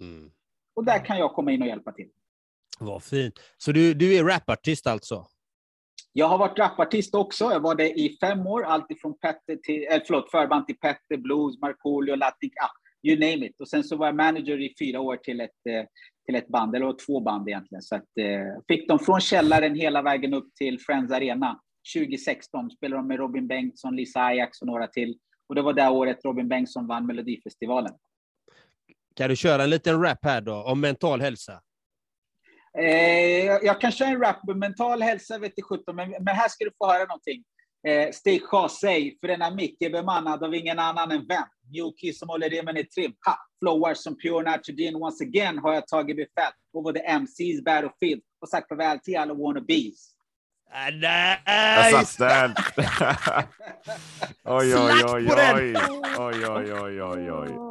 [0.00, 0.30] Mm.
[0.74, 2.08] Och där kan jag komma in och hjälpa till.
[2.78, 3.34] Vad fint.
[3.56, 5.26] Så du, du är rapartist alltså?
[6.12, 7.44] Jag har varit rapartist också.
[7.44, 11.60] Jag var det i fem år, alltifrån Petter till, äh, förlåt, förband till Petter, Blues,
[11.60, 12.70] Markoolio, Latin, ah,
[13.02, 13.60] you name it.
[13.60, 15.84] Och sen så var jag manager i fyra år till ett eh,
[16.30, 17.82] till ett band, eller två band egentligen.
[17.82, 21.60] Så att, eh, fick dem från källaren hela vägen upp till Friends Arena
[21.94, 22.70] 2016.
[22.70, 25.18] Spelade de med Robin Bengtsson, Lisa Ajax och några till.
[25.48, 27.92] Och det var det året Robin Bengtsson vann Melodifestivalen.
[29.16, 31.60] Kan du köra en liten rap här då, om mental hälsa?
[32.78, 36.48] Eh, jag kan köra en rap med mental hälsa, vet du sjutton, men, men här
[36.48, 37.44] ska du få höra någonting.
[37.88, 38.42] Eh, Stig
[38.80, 41.42] säg, för denna mick är bemannad av ingen annan än vem?
[41.70, 43.12] Mjukis som håller remmen i trim.
[43.26, 43.38] Ha!
[43.62, 44.94] Flowar som pure nitrogen.
[44.94, 49.34] Once again har jag tagit befäl over the MC's battlefield och sagt farväl till alla
[49.34, 50.14] wannabes.
[50.72, 51.92] Ah, nice!
[51.92, 52.54] Jag satt den!
[54.44, 55.76] oj, oj, oj, oj.
[56.18, 57.69] Oj, oj, oj, oj, oj.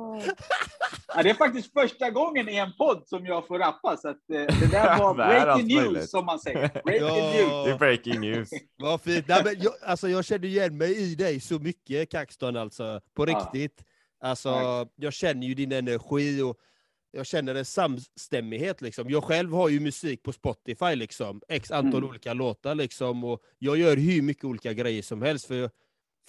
[1.15, 4.29] Ja, det är faktiskt första gången i en podd som jag får rappa, så att,
[4.29, 6.10] eh, det där var breaking news, möjligt.
[6.10, 6.82] som man säger.
[6.84, 7.34] Breaking ja.
[7.34, 7.65] news.
[7.65, 8.49] Det är breaking news.
[8.77, 9.27] Vad fint.
[9.27, 13.01] Nej, men jag, alltså, jag känner igen mig i dig så mycket, Kaxton, alltså.
[13.13, 13.84] På riktigt.
[14.21, 16.58] Alltså, jag känner ju din energi och
[17.12, 18.82] jag känner en samstämmighet.
[18.82, 19.10] Liksom.
[19.10, 21.41] Jag själv har ju musik på Spotify, liksom.
[21.47, 22.10] x antal mm.
[22.10, 22.75] olika låtar.
[22.75, 25.45] Liksom, och jag gör hur mycket olika grejer som helst.
[25.45, 25.69] För,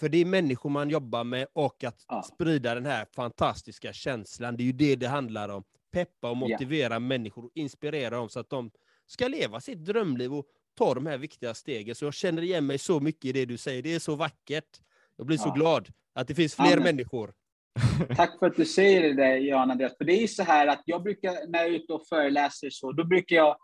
[0.01, 2.23] för det är människor man jobbar med och att ja.
[2.23, 4.57] sprida den här fantastiska känslan.
[4.57, 5.65] Det är ju det det handlar om.
[5.93, 6.99] Peppa och motivera ja.
[6.99, 8.71] människor och inspirera dem så att de
[9.07, 10.47] ska leva sitt drömliv och
[10.79, 11.95] ta de här viktiga stegen.
[11.95, 13.83] Så jag känner igen mig så mycket i det du säger.
[13.83, 14.81] Det är så vackert.
[15.17, 15.45] Jag blir ja.
[15.45, 16.83] så glad att det finns fler Amen.
[16.83, 17.33] människor
[18.17, 19.97] Tack för att du säger det Jan Andreas.
[19.97, 22.71] För det är ju så här att jag brukar, när jag är ute och föreläser
[22.71, 23.57] så, då brukar jag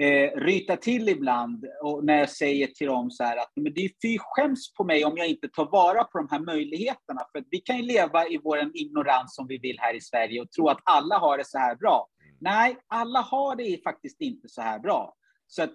[0.00, 3.84] eh, ryta till ibland och när jag säger till dem så här att men det
[3.84, 7.20] är fy skäms på mig om jag inte tar vara på de här möjligheterna.
[7.32, 10.50] För vi kan ju leva i vår ignorans som vi vill här i Sverige och
[10.50, 12.08] tro att alla har det så här bra.
[12.40, 15.14] Nej, alla har det faktiskt inte så här bra.
[15.46, 15.72] Så att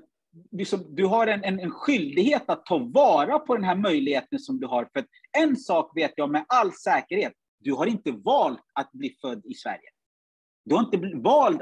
[0.52, 4.60] liksom, du har en, en, en, skyldighet att ta vara på den här möjligheten som
[4.60, 4.90] du har.
[4.94, 5.06] För
[5.38, 9.54] en sak vet jag med all säkerhet, du har inte valt att bli född i
[9.54, 9.90] Sverige.
[10.65, 11.60] Du har inte valt,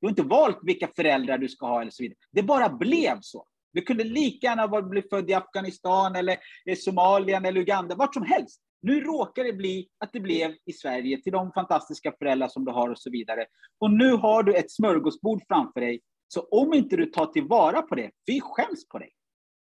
[0.00, 2.16] du har inte valt vilka föräldrar du ska ha eller så vidare.
[2.32, 3.46] Det bara blev så.
[3.72, 8.24] Du kunde lika gärna bli född i Afghanistan eller i Somalien eller Uganda, vart som
[8.24, 8.60] helst.
[8.82, 12.72] Nu råkar det bli att det blev i Sverige till de fantastiska föräldrar som du
[12.72, 13.46] har och så vidare.
[13.78, 16.00] Och nu har du ett smörgåsbord framför dig.
[16.28, 19.10] Så om inte du tar tillvara på det, vi skäms på dig.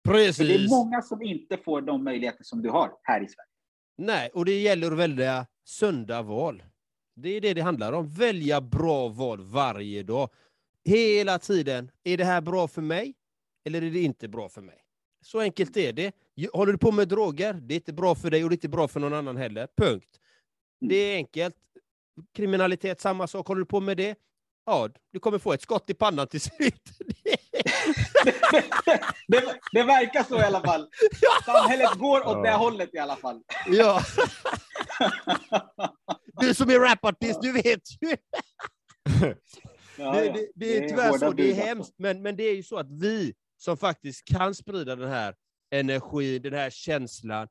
[0.08, 0.38] Precis.
[0.38, 3.50] För det är många som inte får de möjligheter som du har här i Sverige.
[3.98, 6.64] Nej, och det gäller att välja sunda val.
[7.22, 8.10] Det är det det handlar om.
[8.10, 10.30] Välja bra val varje dag.
[10.86, 11.92] Hela tiden.
[12.04, 13.14] Är det här bra för mig?
[13.66, 14.78] Eller är det inte bra för mig?
[15.22, 16.16] Så enkelt är det.
[16.54, 17.54] Håller du på med droger?
[17.54, 19.68] Det är inte bra för dig och det är inte bra för någon annan heller.
[19.78, 20.20] Punkt.
[20.82, 21.56] Det är enkelt.
[22.36, 23.48] Kriminalitet, samma sak.
[23.48, 24.18] Håller du på med det?
[24.70, 26.84] ja, du kommer få ett skott i pannan till slut.
[29.28, 30.90] det, det, verkar så i alla fall.
[31.46, 33.42] Samhället går åt det hållet i alla fall.
[33.66, 34.02] ja.
[36.40, 38.16] Du som är rapartist, du vet ju.
[39.98, 42.64] Ja, det, det, det är tyvärr så, det är hemskt, men, men det är ju
[42.64, 45.36] så att vi som faktiskt kan sprida den här
[45.72, 47.48] energin, den här känslan,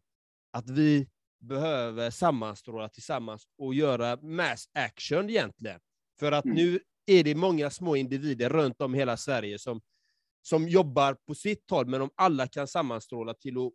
[0.52, 1.08] att vi
[1.40, 5.80] behöver sammanstråla tillsammans och göra mass action egentligen.
[6.20, 6.56] För att Mm.
[6.56, 9.80] nu är det många små individer runt om i hela Sverige som,
[10.42, 13.72] som jobbar på sitt håll, men om alla kan sammanstråla till att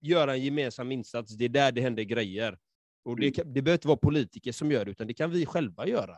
[0.00, 2.58] göra en gemensam insats, det är där det händer grejer.
[3.04, 3.52] Och det, Mm.
[3.54, 6.16] det behöver inte vara politiker som gör det, utan det kan vi själva göra.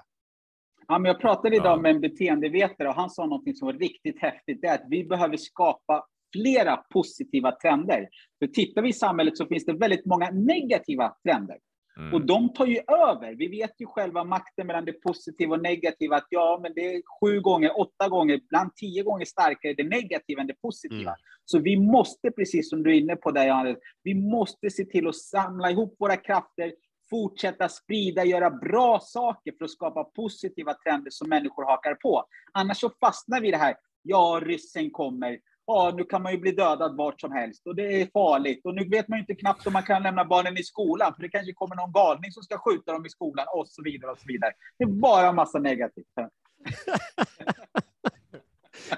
[0.89, 4.21] Ja, men jag pratade idag med en beteendevetare och han sa något som var riktigt
[4.21, 4.61] häftigt.
[4.63, 8.09] Det är att vi behöver skapa flera positiva trender.
[8.39, 11.59] För tittar vi i samhället så finns det väldigt många negativa trender.
[11.97, 12.15] Mm.
[12.15, 13.35] Och de tar ju över.
[13.35, 16.17] Vi vet ju själva makten mellan det positiva och negativa.
[16.17, 20.41] Att ja, men det är sju gånger, åtta gånger, ibland tio gånger starkare det negativa
[20.41, 21.11] än det positiva.
[21.11, 21.21] Mm.
[21.45, 25.09] Så vi måste, precis som du är inne på där, Johannes, vi måste se till
[25.09, 26.73] att samla ihop våra krafter,
[27.11, 32.25] fortsätta sprida, göra bra saker för att skapa positiva trender som människor hakar på.
[32.53, 36.39] Annars så fastnar vi i det här, ja, ryssen kommer, ja, nu kan man ju
[36.39, 38.61] bli dödad vart som helst och det är farligt.
[38.65, 41.23] Och nu vet man ju inte knappt om man kan lämna barnen i skolan, för
[41.23, 44.19] det kanske kommer någon galning som ska skjuta dem i skolan och så vidare och
[44.19, 44.53] så vidare.
[44.79, 46.07] Det är bara en massa negativt.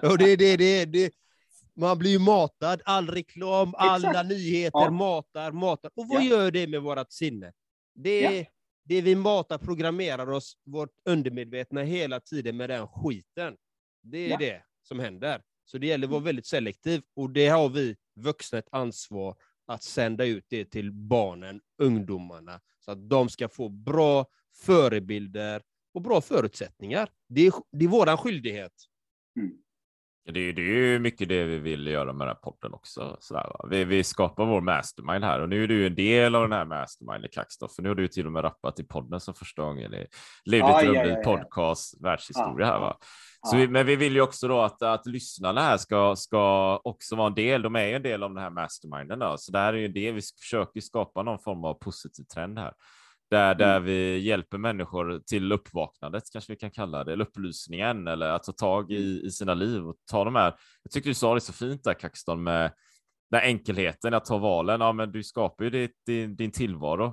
[0.03, 1.13] Och det, det, det, det,
[1.75, 4.29] man blir ju matad, all reklam, alla Exakt.
[4.29, 4.91] nyheter Ja.
[4.91, 5.91] matar, matar.
[5.95, 6.29] Och vad Ja.
[6.31, 7.53] gör det med vårt sinne?
[7.95, 8.45] Det, Ja.
[8.85, 13.57] det vi matar programmerar oss, vårt undermedvetna, hela tiden med den skiten.
[14.03, 14.37] Det är Ja.
[14.37, 15.43] det som händer.
[15.71, 19.83] Så det gäller att vara väldigt selektiv, och det har vi vuxna ett ansvar att
[19.83, 25.63] sända ut det till barnen, ungdomarna, så att de ska få bra förebilder
[25.95, 27.09] och bra förutsättningar.
[27.29, 28.73] Det är, det är vår skyldighet.
[30.33, 33.17] Det är, det är ju mycket det vi vill göra med den här podden också.
[33.21, 33.53] Sådär?
[33.71, 36.65] Vi, vi skapar vår mastermind här och nu är du en del av den här
[36.65, 37.75] masterminden Kaxtoff.
[37.75, 40.07] För nu har du till och med rappat i podden som första gången i
[40.45, 41.23] Levde Ja, ett ja, ja, ja.
[41.25, 42.97] podcast världshistoria Ja, här va.
[43.43, 47.17] Så vi, men vi vill ju också då att, att lyssnarna här ska, ska också
[47.17, 47.63] vara en del.
[47.63, 49.35] De är ju en del av den här masterminden då.
[49.39, 52.73] Så det här är ju det vi försöker skapa någon form av positiv trend här.
[53.31, 53.85] Där, där Mm.
[53.85, 58.53] vi hjälper människor till uppvaknandet, kanske vi kan kalla det, eller upplysningen, eller att ta
[58.53, 59.03] tag Mm.
[59.03, 60.55] i, i sina liv och ta de här.
[60.83, 62.73] Jag tycker du sa det så fint där, Kaxton, med
[63.31, 64.81] den enkelheten att ta valen.
[64.81, 67.05] Ja, men du skapar ju ditt, din, din tillvaro.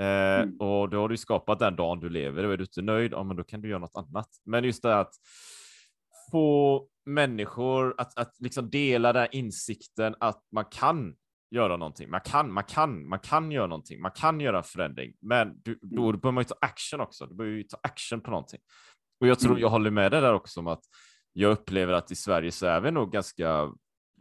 [0.00, 0.56] Eh, Mm.
[0.60, 2.44] Och då har du skapat den dagen du lever.
[2.44, 4.28] Och är du inte nöjd, ja, men då kan du göra något annat.
[4.44, 5.14] Men just det att
[6.30, 11.14] få människor att, att liksom dela den här insikten att man kan
[11.50, 12.10] göra någonting.
[12.10, 14.00] Man kan, man kan, man kan göra någonting.
[14.00, 16.20] Man kan göra en förändring, men du, då Mm.
[16.20, 17.26] behöver man ju ta action också.
[17.26, 18.60] Du behöver ju ta action på någonting.
[19.20, 19.62] Och jag tror Mm.
[19.62, 20.82] jag håller med dig där också om att
[21.32, 23.72] jag upplever att i Sverige så är vi nog ganska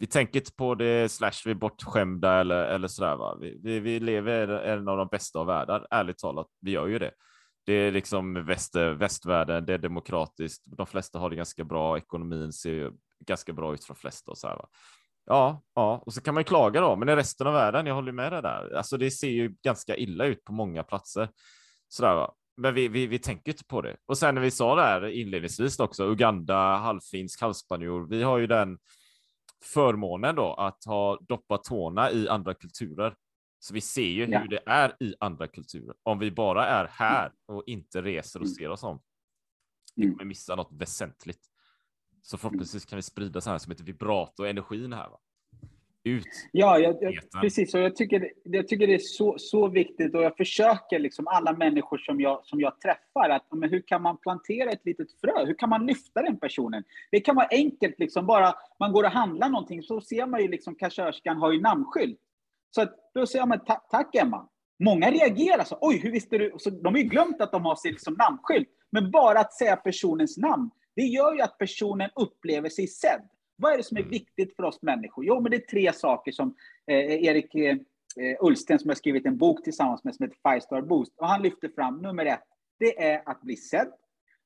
[0.02, 3.16] vi tänker inte på det, slash vi är bortskämda eller, eller sådär.
[3.16, 3.38] Va?
[3.42, 6.48] Vi, vi, vi lever i en av de bästa av världar, ärligt talat.
[6.62, 7.12] Vi gör ju det.
[7.66, 10.64] Det är liksom väst, västvärlden, det är demokratiskt.
[10.66, 12.92] De flesta har det ganska bra, ekonomin ser
[13.26, 14.32] ganska bra ut för de flesta.
[14.32, 14.68] Och så här, va?
[15.32, 18.12] Ja, ja, och så kan man klaga då, men i resten av världen, jag håller
[18.12, 18.74] med dig där.
[18.76, 21.30] Alltså det ser ju ganska illa ut på många platser.
[21.88, 22.34] Sådär, va?
[22.58, 23.98] Men vi, vi, vi tänker inte på det.
[24.06, 28.48] Och sen när vi sa det här inledningsvis också, Uganda, halvfinsk, halvspanjor, vi har ju
[28.48, 28.78] den
[29.64, 33.16] förmånen då att ha doppat tårna i andra kulturer.
[33.60, 34.40] Så vi ser ju Ja.
[34.40, 35.96] hur det är i andra kulturer.
[36.04, 38.56] Om vi bara är här och inte reser och Mm.
[38.56, 39.00] ser oss om,
[39.96, 40.16] vi Mm.
[40.16, 41.49] kommer missa något väsentligt.
[42.30, 45.10] Så förhoppningsvis kan vi sprida så här som heter vibrato och energin här.
[45.10, 45.18] Va?
[46.04, 46.26] Ut.
[46.52, 47.74] Ja, jag, jag, precis.
[47.74, 51.54] Och jag tycker, jag tycker det är så, så viktigt och jag försöker liksom alla
[51.54, 55.46] människor som jag, som jag träffar att men hur kan man plantera ett litet frö?
[55.46, 56.84] Hur kan man lyfta den personen?
[57.12, 60.48] Det kan vara enkelt, liksom bara man går och handlar någonting så ser man ju
[60.48, 62.20] liksom kassörskan har ju namnskylt.
[62.76, 64.50] Så att, då säger ta, tack Emma.
[64.84, 66.56] Många reagerar så, oj hur visste du?
[66.58, 68.70] Så de har ju glömt att de har sin liksom, namnskylt.
[68.92, 73.22] Men bara att säga personens namn, det gör ju att personen upplever sig sedd.
[73.56, 75.26] Vad är det som är viktigt för oss människor?
[75.26, 76.56] Jo, men det är tre saker som
[76.88, 77.78] eh, Erik eh,
[78.40, 81.14] Ullsten, som har skrivit en bok tillsammans med, som heter Five Star Boost.
[81.18, 82.44] Och han lyfter fram nummer ett,
[82.80, 83.92] det är att bli sedd.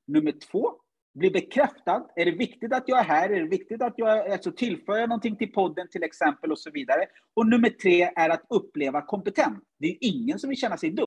[0.06, 0.72] Nummer två,
[1.14, 2.06] bli bekräftad.
[2.16, 3.30] Är det viktigt att jag är här?
[3.30, 6.70] Är det viktigt att jag alltså, tillför jag någonting till podden till exempel och så
[6.70, 7.06] vidare?
[7.34, 9.64] Och nummer tre är att uppleva kompetent.
[9.78, 11.06] Det är ingen som vill känna sig dum.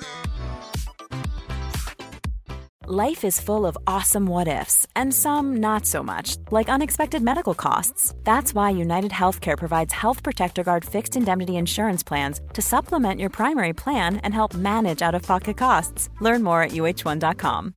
[2.91, 7.53] Life is full of awesome what ifs, and some not so much, like unexpected medical
[7.53, 8.13] costs.
[8.25, 13.29] That's why United Healthcare provides Health Protector Guard fixed indemnity insurance plans to supplement your
[13.29, 16.09] primary plan and help manage out of pocket costs.
[16.21, 17.73] Learn more at uh1.com.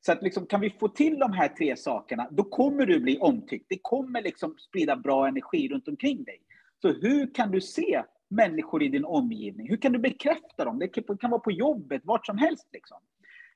[0.00, 3.18] Så att liksom, kan vi få till de här tre sakerna, då kommer du bli
[3.18, 3.66] omtyckt.
[3.68, 6.40] Det kommer liksom sprida bra energi runt omkring dig.
[6.82, 9.68] Så hur kan du se människor i din omgivning?
[9.68, 10.78] Hur kan du bekräfta dem?
[10.78, 12.68] Det kan vara på jobbet, vart som helst.
[12.72, 12.98] Liksom.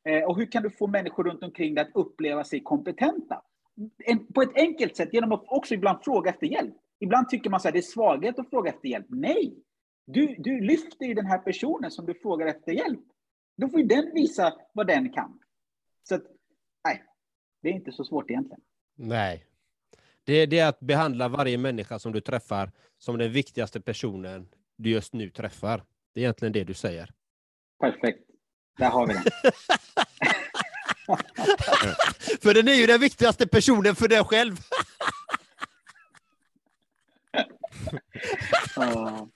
[0.05, 3.43] Eh, och hur kan du få människor runt omkring dig att uppleva sig kompetenta?
[4.35, 6.75] På ett enkelt sätt, genom att också ibland fråga efter hjälp.
[7.01, 9.07] Ibland tycker man att det är svaghet att fråga efter hjälp.
[9.09, 9.55] Nej!
[10.07, 13.01] Du, du lyfter ju den här personen som du frågar efter hjälp.
[13.57, 15.39] Då får ju den visa vad den kan.
[16.09, 16.23] Så att,
[16.85, 17.03] nej,
[17.63, 18.61] det är inte så svårt egentligen.
[18.95, 19.45] Nej.
[20.25, 24.49] Det, det är att behandla varje människa som du träffar som den viktigaste personen
[24.83, 25.85] du just nu träffar.
[26.15, 27.11] Det är egentligen det du säger.
[27.81, 28.19] Perfekt.
[28.79, 29.23] Där har vi den.
[32.43, 34.57] för den är ju den viktigaste personen för dig själv.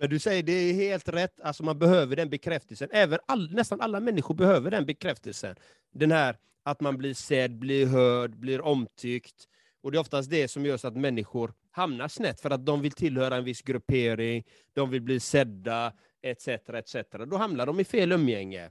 [0.00, 2.88] Men du säger det är helt rätt, alltså man behöver den bekräftelsen.
[2.92, 5.56] Även all, nästan alla människor behöver den bekräftelsen.
[5.92, 9.48] Den här att man blir sedd, blir hörd, blir omtyckt.
[9.82, 12.80] Och det är oftast det som gör så att människor hamnar snett, för att de
[12.82, 16.48] vill tillhöra en viss gruppering, de vill bli sedda, etc.
[16.48, 16.96] etc.
[17.26, 18.70] Då hamnar de i fel umgänge,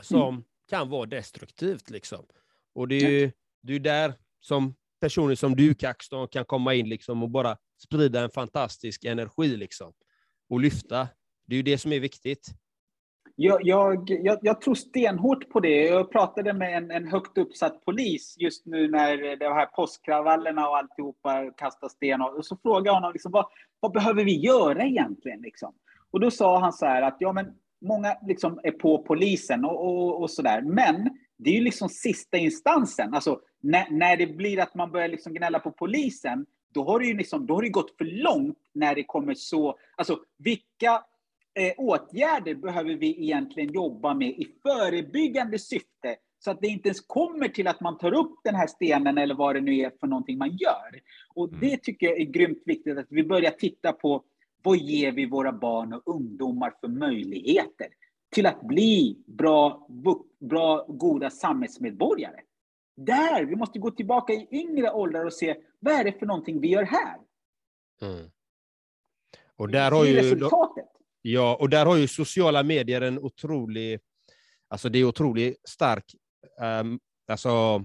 [0.00, 0.44] som mm.
[0.68, 1.90] kan vara destruktivt.
[1.90, 2.26] Liksom.
[2.74, 6.88] Och det är ju det är där som personer som du, Kaxton, kan komma in
[6.88, 9.92] liksom, och bara sprida en fantastisk energi liksom,
[10.48, 11.08] och lyfta.
[11.46, 12.54] Det är ju det som är viktigt.
[13.42, 15.84] Jag, jag, jag, jag, tror stenhårt på det.
[15.86, 20.76] Jag pratade med en, en högt uppsatt polis just nu när de här påskkravallerna och
[20.76, 22.22] alltihopa kastar sten.
[22.22, 23.46] Och så frågade jag honom liksom, vad,
[23.80, 25.40] vad behöver vi göra egentligen?
[25.40, 25.74] Liksom?
[26.10, 27.46] Och då sa han så här att ja, men
[27.80, 30.62] många liksom är på polisen och, och, och så där.
[30.62, 33.14] Men det är ju liksom sista instansen.
[33.14, 37.06] Alltså, när, när det blir att man börjar liksom gnälla på polisen, då har det
[37.06, 39.78] ju liksom, då har det gått för långt när det kommer så...
[39.96, 41.04] Alltså, vilka
[41.60, 47.00] eh, åtgärder behöver vi egentligen jobba med i förebyggande syfte så att det inte ens
[47.00, 50.06] kommer till att man tar upp den här stenen eller vad det nu är för
[50.06, 51.00] någonting man gör.
[51.34, 51.60] Och mm.
[51.60, 54.24] det tycker jag är grymt viktigt att vi börjar titta på
[54.62, 57.86] vad ger vi våra barn och ungdomar för möjligheter
[58.30, 59.88] till att bli bra,
[60.40, 62.40] bra goda samhällsmedborgare.
[62.96, 66.60] Där, vi måste gå tillbaka i yngre åldrar och se vad är det för någonting
[66.60, 67.16] vi gör här.
[68.02, 68.30] Mm.
[69.56, 70.99] Och där har ju, resultatet.
[71.22, 74.00] Ja, och där har ju sociala medier en otrolig,
[74.68, 76.04] alltså det är otroligt stark,
[76.80, 77.84] um, alltså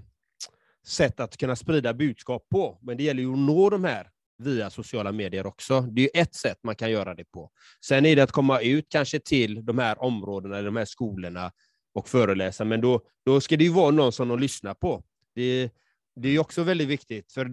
[0.88, 2.80] sätt att kunna sprida budskap på.
[2.82, 5.82] Men det gäller ju att nå de här via sociala medier också.
[5.82, 7.52] Det är ju ett sätt man kan göra det på.
[7.86, 11.52] Sen är det att komma ut kanske till de här områdena, de här skolorna
[11.94, 15.04] och föreläsa, men då, då ska det ju vara någon som de lyssnar på.
[15.36, 15.70] Det,
[16.16, 17.52] det är också väldigt viktigt, för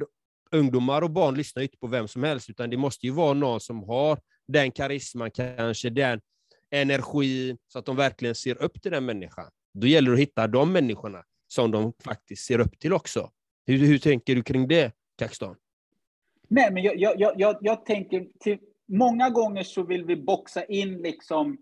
[0.51, 3.61] ungdomar och barn lyssnar inte på vem som helst, utan det måste ju vara någon
[3.61, 4.18] som har
[4.53, 6.21] den karisman, kanske den
[6.71, 9.51] energi, så att de verkligen ser upp till den människan.
[9.75, 13.31] Då gäller det att hitta de människorna som de faktiskt ser upp till också.
[13.67, 15.57] Hur, hur tänker du kring det, Kaxton?
[16.49, 21.03] Nej, men jag, jag, jag, jag tänker, till, många gånger så vill vi boxa in
[21.03, 21.59] liksom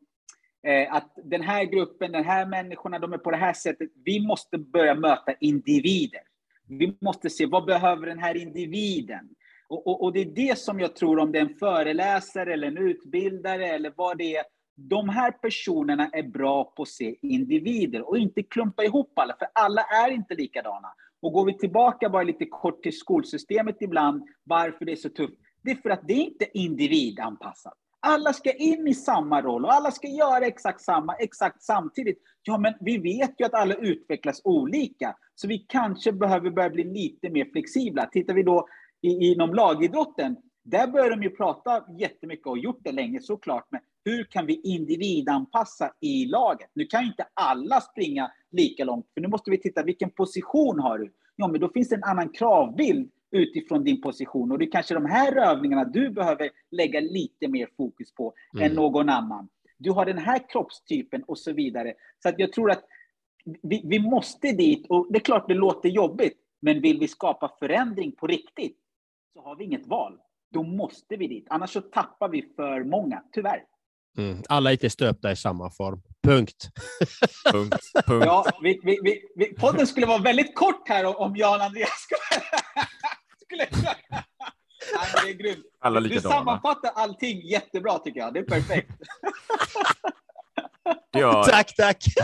[0.66, 3.90] eh, att den här gruppen, den här människorna, de är på det här sättet.
[4.04, 6.20] Vi måste börja möta individer.
[6.66, 9.28] Vi måste se vad behöver den här individen?
[9.70, 12.68] Och, och, och, det är det som jag tror, om det är en föreläsare eller
[12.68, 14.44] en utbildare eller vad det är,
[14.76, 19.48] de här personerna är bra på att se individer och inte klumpa ihop alla, för
[19.54, 20.88] alla är inte likadana.
[21.22, 25.34] Och går vi tillbaka bara lite kort till skolsystemet ibland, varför det är så tufft,
[25.62, 27.74] det är för att det är inte individanpassat.
[28.00, 32.18] Alla ska in i samma roll och alla ska göra exakt samma, exakt samtidigt.
[32.42, 36.84] Ja, men vi vet ju att alla utvecklas olika, så vi kanske behöver börja bli
[36.84, 38.06] lite mer flexibla.
[38.06, 38.68] Tittar vi då
[39.02, 44.24] inom lagidrotten, där börjar de ju prata jättemycket och gjort det länge såklart, men hur
[44.24, 46.70] kan vi individanpassa i laget?
[46.74, 50.78] Nu kan ju inte alla springa lika långt, för nu måste vi titta, vilken position
[50.78, 51.12] har du?
[51.36, 54.94] Ja, men då finns det en annan kravbild utifrån din position och det är kanske
[54.94, 58.66] de här övningarna du behöver lägga lite mer fokus på mm.
[58.66, 59.48] än någon annan.
[59.78, 61.94] Du har den här kroppstypen och så vidare.
[62.22, 62.84] Så att jag tror att
[63.62, 67.50] vi, vi måste dit och det är klart det låter jobbigt, men vill vi skapa
[67.58, 68.76] förändring på riktigt
[69.42, 70.18] så har vi inget val.
[70.52, 73.62] Då måste vi dit, annars så tappar vi för många, tyvärr.
[74.18, 74.42] Mm.
[74.48, 76.02] Alla är inte stöpta i samma form.
[76.22, 76.68] Punkt.
[77.52, 77.92] Punkt.
[78.06, 78.24] Punkt.
[78.26, 82.42] Ja, vi, vi, vi, vi, podden skulle vara väldigt kort här om Jan Andreas skulle...
[83.44, 83.68] skulle...
[84.94, 85.66] Nej, det är grymt.
[85.80, 88.34] Alla Du sammanfattar allting jättebra tycker jag.
[88.34, 88.90] Det är perfekt.
[91.10, 92.04] Ja, Tack, tack.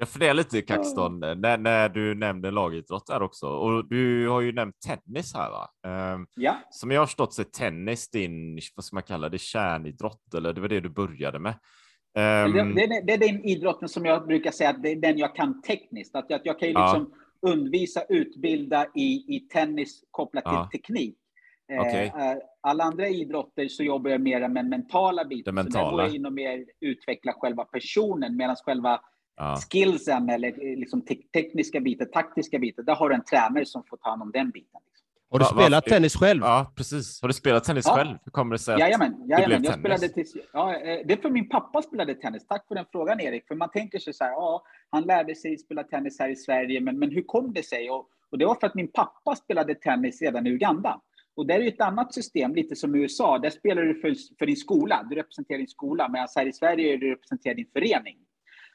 [0.00, 3.46] jag funderar lite Kaxton, när, när du nämnde lagidrott där också.
[3.48, 5.68] Och du har ju nämnt tennis här va?
[5.86, 9.38] Ehm, Ja, som jag har förstått så är tennis din, vad ska man kalla det,
[9.40, 11.54] kärnidrott eller det var det du började med.
[12.18, 14.96] Ehm, det, det, är- det är den idrotten som jag brukar säga att det är
[14.96, 16.16] den jag kan tekniskt.
[16.16, 16.92] Att jag, jag kan ju Ja.
[16.92, 17.14] liksom
[17.46, 20.68] undervisa, utbilda i, i tennis kopplat Ja.
[20.72, 21.16] till teknik.
[21.72, 22.06] Eh, Okej.
[22.06, 25.54] eh, Alla andra idrotter så jobbar jag mer med den mentala biten.
[25.54, 26.06] Det Så där går mentala.
[26.06, 29.00] jag in och mer utveckla själva personen medan själva
[29.40, 29.56] ja.
[29.70, 33.82] skillsen eller eh, liksom te tekniska biten, taktiska biten, där har du en tränare som
[33.90, 34.80] får ta hand om den biten.
[35.32, 36.40] Har du spelat tennis själv?
[36.44, 37.22] ja, precis.
[37.22, 37.94] Har du spelat tennis Ja.
[37.96, 38.16] själv?
[38.24, 39.48] Hur kommer det sig att Jajamän, det jajamän.
[39.48, 39.80] blev Jag tennis?
[39.80, 42.46] spelade tills, ja, eh, det är för min pappa spelade tennis.
[42.46, 43.46] Tack för den frågan Erik.
[43.48, 46.80] För man tänker sig så här, ja, han lärde sig spela tennis här i Sverige,
[46.80, 47.90] men, men hur kom det sig?
[47.90, 51.00] Och, och det var för att min pappa spelade tennis redan i Uganda.
[51.36, 53.38] Och där är ju ett annat system, lite som i USA.
[53.38, 55.06] Där spelar du för, för din skola.
[55.10, 58.16] Du representerar din skola, medan här i Sverige är du representerar din förening.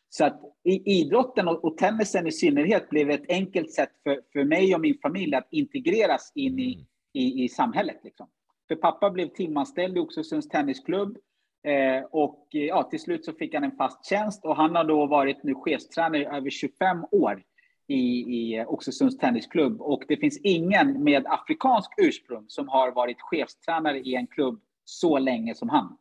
[0.09, 4.75] Så att idrotten och, och tennisen i synnerhet blev ett enkelt sätt för, för mig
[4.75, 6.85] och min familj att integreras in i, Mm.
[7.13, 7.97] i, i samhället.
[8.03, 8.27] Liksom.
[8.67, 11.17] För pappa blev timanställd i Oxelösunds tennisklubb
[11.63, 15.05] eh, och ja, till slut så fick han en fast tjänst och han har då
[15.05, 17.43] varit nu chefstränare i över 25 år
[17.87, 23.99] i, i Oxelösunds tennisklubb och det finns ingen med afrikansk ursprung som har varit chefstränare
[23.99, 25.97] i en klubb så länge som han.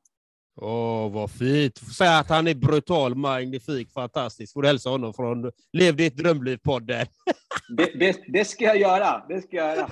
[0.57, 1.79] Åh, vad fint.
[1.79, 4.53] Säga att han är brutal, magnifik, fantastisk.
[4.53, 7.07] Får du hälsa honom från Lev ditt drömliv-podden.
[7.77, 9.27] Det, det, det ska jag göra.
[9.29, 9.91] Det ska jag göra.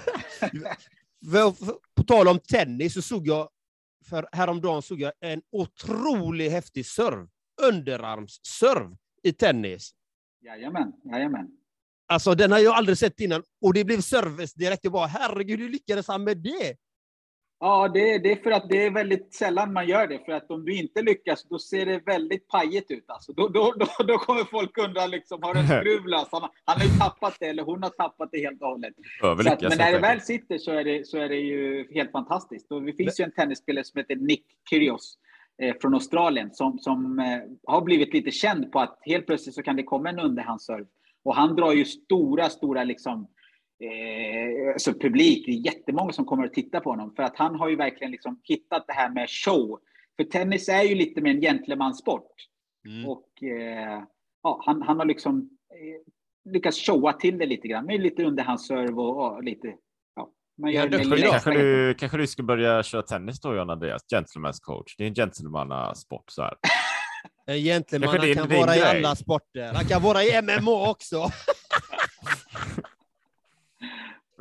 [1.94, 3.48] På tal om tennis så såg jag,
[4.08, 7.28] för häromdagen såg jag en otroligt häftig serv.
[7.62, 9.90] Underarmsserv i tennis.
[10.44, 11.48] Jajamän, jajamän.
[12.06, 13.42] Alltså den har jag aldrig sett innan.
[13.60, 14.84] Och det blev service direkt.
[14.84, 16.76] Jag bara, herregud, hur lyckades han med det?
[17.64, 20.18] Ja, det, det är för att det är väldigt sällan man gör det.
[20.24, 23.04] För att om du inte lyckas, då ser det väldigt pajigt ut.
[23.06, 23.32] Alltså.
[23.32, 26.28] Då, då, då, då kommer folk undra, liksom, har en skruv lös?
[26.32, 28.94] Han, han har ju tappat det, eller hon har tappat det helt och hållet.
[29.20, 32.12] Så att, men när det väl sitter så är det, så är det ju helt
[32.12, 32.72] fantastiskt.
[32.72, 35.18] Och det finns ju en tennisspelare som heter Nick Kyrgios
[35.62, 39.62] eh, från Australien som, som eh, har blivit lite känd på att helt plötsligt så
[39.62, 40.86] kan det komma en underhandsserv.
[41.24, 43.28] Och han drar ju stora, stora liksom,
[43.82, 45.46] eh, alltså publik.
[45.46, 48.10] Det är jättemånga som kommer att titta på honom för att han har ju verkligen
[48.10, 49.78] liksom hittat det här med show.
[50.16, 52.32] För tennis är ju lite mer en gentlemansport.
[52.88, 53.08] Mm.
[53.08, 54.02] Och eh,
[54.42, 59.00] ja, han, han har liksom eh, lyckats showa till det lite grann med lite underhandsserv
[59.00, 59.74] och, och lite...
[60.16, 61.30] Ja, man lilla idag.
[61.30, 64.02] Kanske du, kanske du ska börja köra tennis då, John Andreas?
[64.14, 64.96] Gentleman's coach.
[64.96, 66.54] Det är en gentlemannasport så här.
[67.46, 69.72] En gentleman Kanske kan vara i alla sporter.
[69.74, 71.16] Han kan vara i MMA också.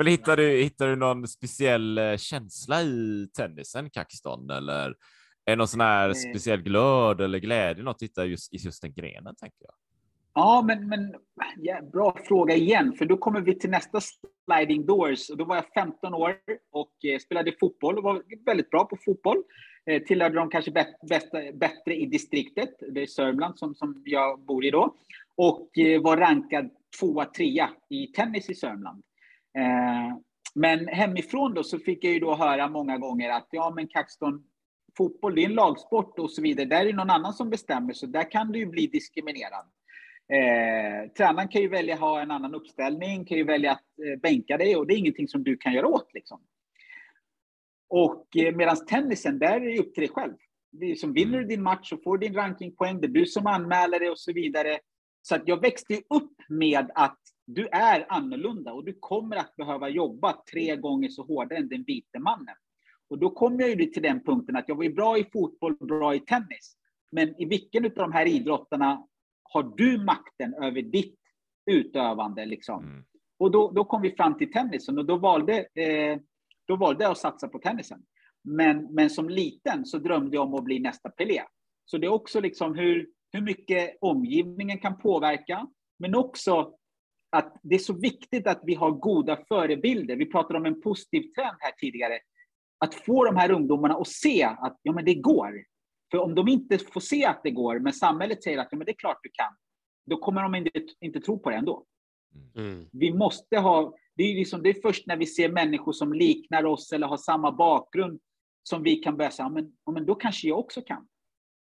[0.01, 4.49] Eller hittar du, hittar du någon speciell eh, känsla i tennisen, Kaxton?
[4.49, 4.89] Eller
[5.45, 6.13] är det någon sån här Eh.
[6.13, 9.73] speciell glöd eller glädje, något du hittar just, i just den grenen, tänker jag?
[10.33, 11.15] Ja, men, men
[11.57, 13.99] ja, bra fråga igen, för då kommer vi till nästa
[14.45, 15.27] sliding doors.
[15.27, 16.35] Då var jag 15 år
[16.71, 19.43] och eh, spelade fotboll och var väldigt bra på fotboll.
[19.85, 24.39] Eh, tillhörde de kanske bäst, bästa, bättre i distriktet, det är Sörmland som, som jag
[24.45, 24.95] bor i då.
[25.35, 29.03] Och eh, var rankad tvåa, trea i tennis i Sörmland.
[29.57, 30.17] Eh,
[30.55, 34.43] men hemifrån då så fick jag ju då höra många gånger att ja, men Kaxton,
[34.97, 36.65] fotboll det är en lagsport och så vidare.
[36.65, 39.65] Där är det någon annan som bestämmer, så där kan du ju bli diskriminerad.
[40.33, 44.19] Eh, tränaren kan ju välja att ha en annan uppställning, kan ju välja att eh,
[44.21, 46.13] bänka dig och det är ingenting som du kan göra åt.
[46.13, 46.41] Liksom.
[47.89, 50.33] Och eh, medan tennisen, där är det upp till dig själv.
[50.71, 53.25] Det är som vinner du din match så får du din rankingpoäng, det är du
[53.25, 54.79] som anmäler dig och så vidare.
[55.21, 57.19] Så att jag växte ju upp med att
[57.53, 61.83] du är annorlunda och du kommer att behöva jobba tre gånger så hårdare än den
[61.83, 62.55] vite mannen.
[63.09, 66.15] Och då kom jag ju till den punkten att jag var bra i fotboll, bra
[66.15, 66.75] i tennis.
[67.11, 69.07] Men i vilken av de här idrotterna
[69.43, 71.19] har du makten över ditt
[71.65, 72.45] utövande?
[72.45, 72.83] Liksom?
[72.83, 73.03] Mm.
[73.39, 76.19] Och då, då kom vi fram till tennisen och då valde, eh,
[76.67, 78.03] då valde jag att satsa på tennisen.
[78.43, 81.41] Men, men som liten så drömde jag om att bli nästa Pelé.
[81.85, 85.67] Så det är också liksom hur, hur mycket omgivningen kan påverka,
[85.99, 86.73] men också
[87.31, 90.15] att det är så viktigt att vi har goda förebilder.
[90.15, 92.19] Vi pratade om en positiv trend här tidigare.
[92.77, 95.63] Att få de här ungdomarna att se att ja, men det går.
[96.11, 98.85] För om de inte får se att det går, men samhället säger att ja, men
[98.85, 99.53] det är klart du kan,
[100.05, 101.85] då kommer de inte, inte tro på det ändå.
[102.55, 102.89] Mm.
[102.91, 106.65] Vi måste ha, det är, liksom, det är först när vi ser människor som liknar
[106.65, 108.19] oss eller har samma bakgrund
[108.63, 111.07] som vi kan börja säga, men, men då kanske jag också kan.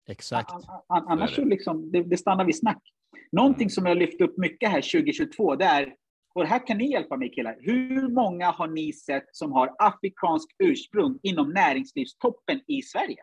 [0.09, 0.51] Exakt.
[0.87, 2.83] Annars så liksom, det, det stannar vid snack.
[3.32, 3.70] Någonting mm.
[3.70, 5.94] som jag lyft upp mycket här 2022, det är,
[6.34, 10.48] och här kan ni hjälpa mig killar, hur många har ni sett som har afrikansk
[10.58, 13.22] ursprung inom näringslivstoppen i Sverige?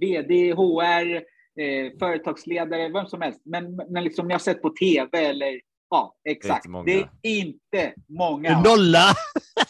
[0.00, 1.16] VD, HR,
[1.62, 3.40] eh, företagsledare, vem som helst.
[3.44, 6.66] Men, men liksom ni har sett på TV eller ja, exakt.
[6.86, 8.60] Det är, det är inte många.
[8.60, 9.14] Nolla!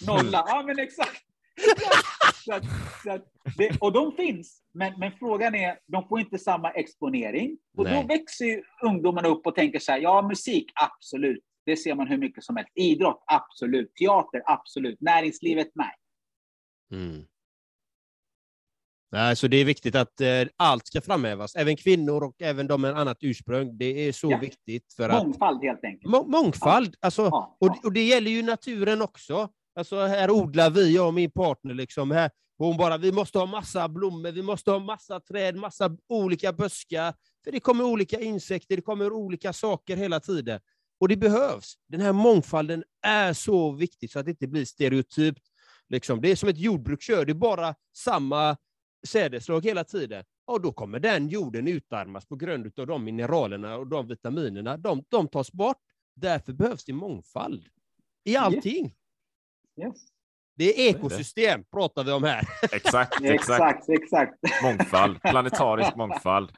[0.07, 1.23] Nolla, ja men exakt.
[2.45, 2.65] så att,
[3.03, 3.25] så att
[3.57, 7.59] det, och de finns, men, men frågan är, de får inte samma exponering.
[7.77, 8.03] Och Nej.
[8.03, 11.45] då växer ju ungdomarna upp och tänker så här, ja musik, absolut.
[11.67, 12.73] Det ser man hur mycket som helst.
[12.75, 13.95] Idrott, absolut.
[13.95, 15.01] Teater, absolut.
[15.01, 15.95] Näringslivet, nej.
[16.93, 17.25] Mm.
[19.13, 22.81] Nej, så det är viktigt att eh, allt ska framhävas, även kvinnor och även de
[22.81, 23.79] med annat ursprung.
[23.79, 24.39] Det är så ja.
[24.39, 24.95] viktigt.
[24.97, 26.11] För mångfald att, helt enkelt.
[26.11, 27.69] Må mångfald, alltså, ja, ja.
[27.69, 29.49] Och, och, det gäller ju naturen också.
[29.75, 33.47] Alltså, här odlar vi, jag och min partner, liksom, här, hon bara, vi måste ha
[33.47, 37.15] massa blommor, vi måste ha massa träd, massa olika buskar.
[37.45, 40.61] För det kommer olika insekter, det kommer olika saker hela tiden.
[41.01, 41.75] Och det behövs.
[41.89, 45.43] Den här mångfalden är så viktig så att det inte blir stereotypt.
[45.89, 46.21] Liksom.
[46.21, 48.57] Det är som ett jordbruk kör, det är bara samma
[49.07, 50.25] sädeslag hela tiden.
[50.45, 54.77] Och då kommer den jorden utarmas på grund av de mineralerna och de vitaminerna.
[54.77, 55.77] De, de tas bort.
[56.15, 57.67] Därför behövs det mångfald
[58.25, 58.95] i allting.
[59.81, 59.97] Yes.
[60.57, 61.71] Det är ekosystem, det.
[61.71, 62.45] pratar vi om här.
[62.73, 63.89] Exakt, exakt.
[63.89, 66.51] exakt, Mångfald, planetarisk mångfald.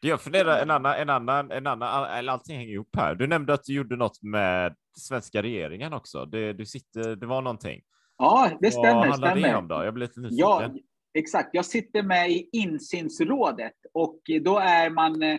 [0.00, 3.14] Jag funderar en annan, en annan, en annan, eller allting hänger ihop här.
[3.14, 6.24] Du nämnde att du gjorde något med svenska regeringen också.
[6.24, 7.82] Det, du sitter, det var någonting.
[8.18, 8.94] Ja, det stämmer.
[8.94, 9.48] Vad handlar stämmer.
[9.48, 9.84] det om då?
[9.84, 10.38] Jag blir lite nyfiken.
[10.38, 10.70] Ja,
[11.18, 11.48] exakt.
[11.52, 15.38] Jag sitter med i insynsrådet och då är man eh,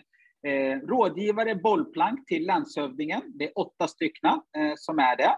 [0.88, 3.22] rådgivare, bollplank till landshövdingen.
[3.26, 5.36] Det är åtta stycken eh, som är det.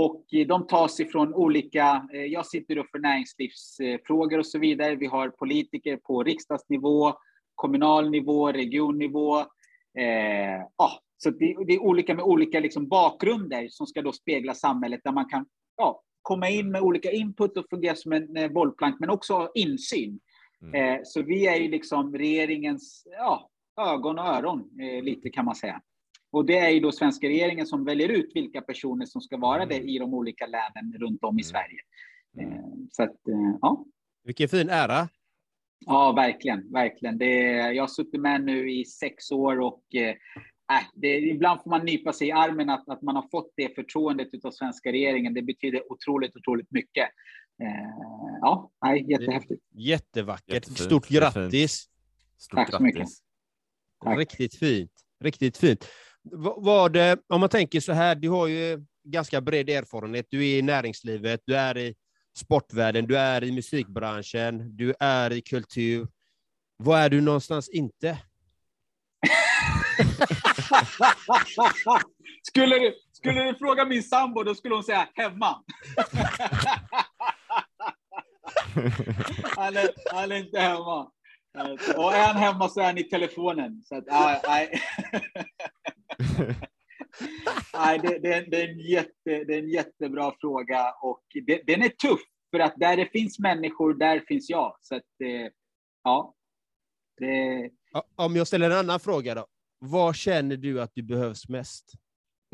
[0.00, 4.96] Och de tas ifrån olika, eh, jag sitter då för näringslivsfrågor och så vidare.
[4.96, 7.12] Vi har politiker på riksdagsnivå,
[7.54, 9.38] kommunal nivå, regionnivå.
[9.98, 14.54] Eh, ja, så det, det, är olika med olika liksom bakgrunder som ska då spegla
[14.54, 15.46] samhället där man kan
[15.76, 20.20] ja, komma in med olika input och fungera som en eh, bollplank, men också insyn.
[20.62, 20.74] Mm.
[20.74, 25.54] Eh, så vi är ju liksom regeringens ja, ögon och öron, eh, lite kan man
[25.54, 25.80] säga.
[26.30, 29.66] Och det är ju då svenska regeringen som väljer ut vilka personer som ska vara
[29.66, 29.88] det mm.
[29.88, 31.44] i de olika länen runt om i mm.
[31.44, 31.80] Sverige.
[32.40, 33.84] Eh, så att, eh, ja.
[34.24, 35.08] Vilken fin ära.
[35.86, 37.18] Ja, verkligen, verkligen.
[37.18, 37.34] Det,
[37.72, 40.08] jag har suttit med nu i sex år och eh,
[40.72, 43.74] äh, det, ibland får man nypa sig i armen att, att man har fått det
[43.74, 45.34] förtroendet av svenska regeringen.
[45.34, 47.08] Det betyder otroligt, otroligt mycket.
[47.62, 49.62] Eh, ja, nej, jättehäftigt.
[49.74, 50.54] Jättevackert.
[50.54, 50.78] Jättefint.
[50.78, 51.88] Stort grattis.
[52.38, 53.08] Stort Tack så mycket.
[54.04, 54.18] Tack.
[54.18, 54.92] Riktigt fint.
[55.20, 55.88] Riktigt fint.
[56.32, 60.26] Vad, eh, om man tänker så här, du har ju ganska bred erfarenhet.
[60.30, 61.94] Du är i näringslivet, du är i
[62.36, 66.08] sportvärlden, du är i musikbranschen, du är i kultur.
[66.76, 68.18] Var är du någonstans inte?
[72.42, 75.54] skulle, du, skulle du fråga min sambo, då skulle hon säga hemma.
[79.56, 81.10] han, är, han är inte hemma.
[81.96, 83.82] Och är han hemma så är han i telefonen.
[83.82, 84.82] Så att, ah, nej.
[87.74, 91.82] nej, det, det, det, är en jätte, det är en jättebra fråga och det, den
[91.82, 94.76] är tuff för att där det finns människor, där finns jag.
[94.80, 95.02] Så att,
[96.04, 96.34] ja.
[97.16, 97.70] Det...
[98.16, 99.46] Om jag ställer en annan fråga då.
[99.78, 101.92] Var känner du att du behövs mest?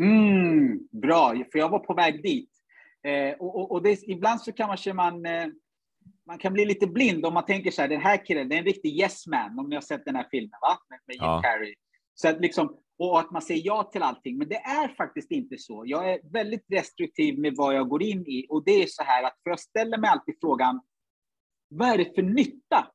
[0.02, 2.50] Mm, bra, för jag var på väg dit.
[3.02, 5.46] Eh, och, och, och det, ibland så kan man, man, eh,
[6.26, 8.58] man kan bli lite blind om man tänker så här, den här killen, det är
[8.58, 10.78] en riktig yes man, om ni har sett den här filmen, va?
[10.88, 11.42] Med, med Jim ja.
[11.42, 11.74] Carrey.
[12.14, 14.38] Så att liksom, och att man säger ja till allting.
[14.38, 15.82] Men det är faktiskt inte så.
[15.86, 18.46] Jag är väldigt restriktiv med vad jag går in i.
[18.48, 20.80] Och det är så här att, för jag ställer mig alltid frågan,
[21.68, 22.86] vad är det för nytta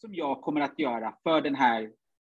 [0.00, 1.90] som jag kommer att göra för den här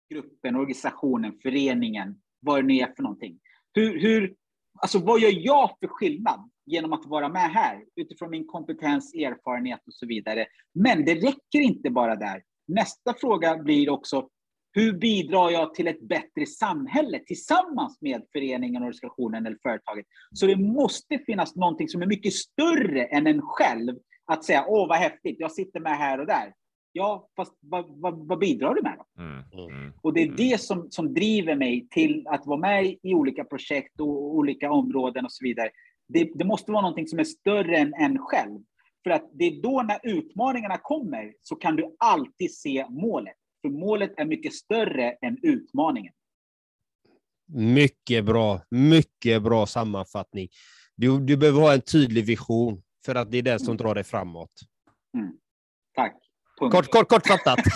[0.09, 3.39] gruppen, organisationen, föreningen, vad det nu är för någonting.
[3.73, 4.35] Hur, hur,
[4.81, 9.79] alltså vad gör jag för skillnad genom att vara med här utifrån min kompetens, erfarenhet
[9.87, 10.45] och så vidare.
[10.73, 12.43] Men det räcker inte bara där.
[12.67, 14.29] Nästa fråga blir också
[14.77, 20.05] hur bidrar jag till ett bättre samhälle tillsammans med föreningen, organisationen eller företaget?
[20.31, 23.95] Så det måste finnas någonting som är mycket större än en själv.
[24.25, 26.53] Att säga, åh vad häftigt, jag sitter med här och där.
[26.91, 29.23] Ja, fast vad, vad, vad bidrar du med då?
[29.23, 29.43] Mm.
[29.75, 29.93] Mm.
[30.01, 33.99] Och det är det som, som driver mig till att vara med i olika projekt
[33.99, 35.69] och olika områden och så vidare.
[36.07, 38.59] Det, det måste vara någonting som är större än en själv.
[39.03, 43.35] För att det är då när utmaningarna kommer så kan du alltid se målet.
[43.67, 46.13] För målet är mycket större än utmaningen.
[47.53, 50.49] Mycket bra, mycket bra sammanfattning.
[50.95, 52.81] Du, du behöver ha en tydlig vision.
[53.05, 54.51] För att det är den som drar dig framåt.
[55.17, 55.31] Mm.
[55.95, 56.15] Tack.
[56.59, 56.75] Punkt.
[56.75, 57.59] Kort, kort, kortfattat.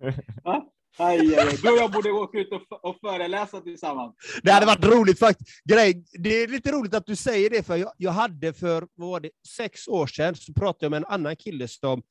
[0.44, 0.69] Va?
[1.00, 1.56] Aj, aj, aj.
[1.62, 4.14] Du och jag borde åka ut och, och föreläsa tillsammans.
[4.42, 5.64] Det hade varit roligt faktiskt.
[5.64, 9.08] Grej, det är lite roligt att du säger det, för jag, jag hade för vad
[9.10, 12.02] var det, sex år sedan så pratade jag med en annan kille som,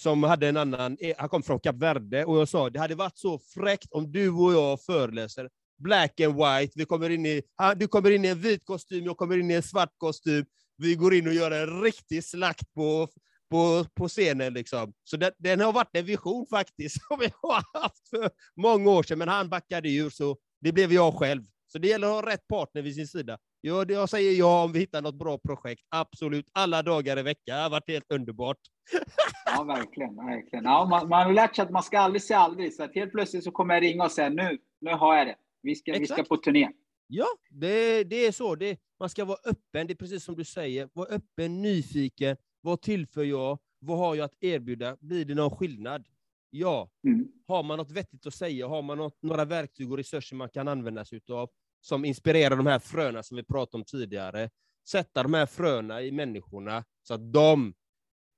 [0.00, 2.94] som hade en annan, eh, han kom från Kap Verde, och jag sa det hade
[2.94, 7.42] varit så fräckt om du och jag föreläser black and white, vi kommer in i,
[7.76, 10.44] du kommer in i en vit kostym, jag kommer in i en svart kostym,
[10.78, 13.08] vi går in och gör en riktig slakt på
[13.50, 14.54] på, på scenen.
[14.54, 14.92] Liksom.
[15.04, 19.02] Så den, den har varit en vision faktiskt, som vi har haft för många år
[19.02, 21.42] sedan, men han backade ur, så det blev jag själv.
[21.66, 23.38] Så det gäller att ha rätt partner vid sin sida.
[23.60, 26.46] Jag, jag säger ja om vi hittar något bra projekt, absolut.
[26.52, 28.58] Alla dagar i veckan, det har varit helt underbart.
[29.46, 30.16] Ja, verkligen.
[30.16, 30.64] verkligen.
[30.64, 33.12] Ja, man, man har lärt sig att man ska aldrig säga aldrig, så att helt
[33.12, 35.36] plötsligt så kommer jag ringa och säga nu, nu har jag det.
[35.62, 36.68] Vi ska, vi ska på turné.
[37.06, 38.54] Ja, det, det är så.
[38.54, 40.88] Det, man ska vara öppen, det är precis som du säger.
[40.92, 42.36] Var öppen, nyfiken,
[42.66, 43.58] vad tillför jag?
[43.78, 44.96] Vad har jag att erbjuda?
[45.00, 46.06] Blir det någon skillnad?
[46.50, 46.90] Ja.
[47.04, 47.28] Mm.
[47.46, 48.66] Har man något vettigt att säga?
[48.66, 51.50] Har man något, några verktyg och resurser man kan använda sig av
[51.80, 54.50] som inspirerar de här fröna som vi pratade om tidigare?
[54.88, 57.74] Sätta de här fröna i människorna så att de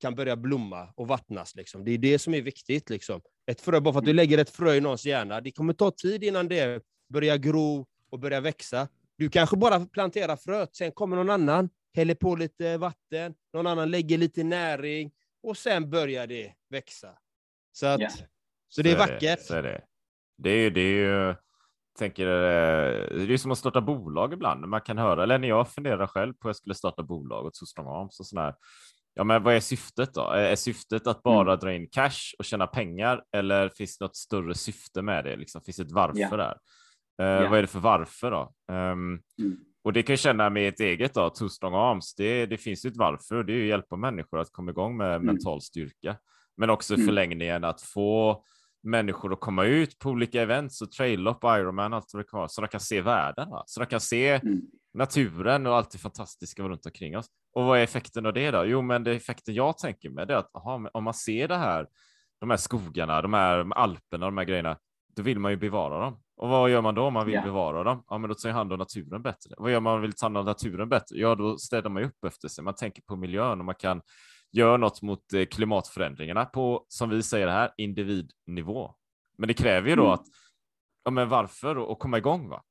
[0.00, 1.54] kan börja blomma och vattnas.
[1.54, 1.84] Liksom.
[1.84, 2.90] Det är det som är viktigt.
[2.90, 3.20] Liksom.
[3.46, 4.16] Ett frö, bara för att du mm.
[4.16, 8.18] lägger ett frö i någons hjärna, det kommer ta tid innan det börjar gro och
[8.18, 8.88] börja växa.
[9.16, 13.90] Du kanske bara planterar fröet, sen kommer någon annan häller på lite vatten, någon annan
[13.90, 15.10] lägger lite näring
[15.42, 17.18] och sen börjar det växa.
[17.72, 18.12] Så, att, yeah.
[18.68, 19.20] så det är, så vackert.
[19.20, 19.84] Det, så är det.
[20.38, 21.34] Det är, det är ju,
[21.98, 24.68] tänker, eh, det är som att starta bolag ibland.
[24.68, 27.56] Man kan höra, eller när jag funderar själv på att jag skulle starta bolag åt
[27.56, 28.54] Soström Arms och sådär.
[29.14, 30.30] Ja, men vad är syftet då?
[30.30, 31.58] Är syftet att bara mm.
[31.58, 35.36] dra in cash och tjäna pengar eller finns det något större syfte med det?
[35.36, 36.36] Liksom, finns det ett varför yeah.
[36.36, 36.58] där?
[37.22, 37.50] Uh, yeah.
[37.50, 38.52] Vad är det för varför då?
[38.72, 39.58] Um, mm.
[39.82, 42.14] Och det kan jag känna med ett eget då, Two Strong Arms.
[42.14, 43.44] Det, det finns ju ett varför.
[43.44, 45.26] Det är ju att hjälpa människor att komma igång med mm.
[45.26, 46.16] mental styrka,
[46.56, 47.06] men också mm.
[47.06, 48.44] förlängningen att få
[48.82, 52.48] människor att komma ut på olika events och traillopp, Ironman, allt vad det kan vara,
[52.48, 53.62] så de kan se världen, va?
[53.66, 54.60] så de kan se mm.
[54.94, 57.26] naturen och allt det fantastiska runt omkring oss.
[57.52, 58.64] Och vad är effekten av det då?
[58.64, 61.86] Jo, men det effekten jag tänker med är att aha, om man ser det här,
[62.40, 64.78] de här skogarna, de här alperna, de här grejerna,
[65.16, 66.20] då vill man ju bevara dem.
[66.38, 67.44] Och vad gör man då om man vill yeah.
[67.44, 68.04] bevara dem?
[68.08, 69.54] Ja, men då tar hand om naturen bättre.
[69.58, 71.18] Vad gör man om man vill ta hand om naturen bättre?
[71.18, 72.64] Ja, då städar man upp efter sig.
[72.64, 74.02] Man tänker på miljön och man kan
[74.52, 78.94] göra något mot eh, klimatförändringarna på, som vi säger här, individnivå.
[79.38, 80.14] Men det kräver ju då mm.
[80.14, 80.24] att,
[81.04, 82.62] ja, men varför och, och komma igång va?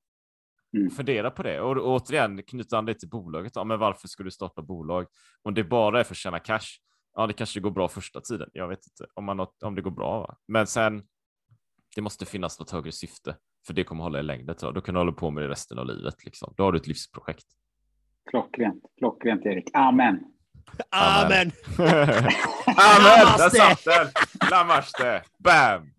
[0.77, 0.89] Mm.
[0.89, 3.55] Fundera på det och, och återigen knyta an det till bolaget.
[3.55, 5.07] Ja, men varför ska du starta bolag?
[5.43, 6.67] Om det bara är för att tjäna cash?
[7.13, 8.49] Ja, det kanske går bra första tiden.
[8.53, 10.19] Jag vet inte om, man, om det går bra.
[10.19, 10.37] Va?
[10.47, 11.03] Men sen,
[11.95, 13.35] det måste finnas något högre syfte.
[13.67, 14.55] För det kommer hålla i längden.
[14.59, 16.25] Då kan du hålla på med det resten av livet.
[16.25, 16.53] Liksom.
[16.57, 17.45] Då har du ett livsprojekt.
[18.29, 18.83] Klockrent.
[18.97, 19.69] Klockrent, Erik.
[19.73, 20.19] Amen.
[20.89, 21.51] Amen.
[21.77, 22.31] Amen.
[23.37, 24.07] Där satt den.
[24.51, 25.23] Namaste.
[25.39, 25.91] Bam.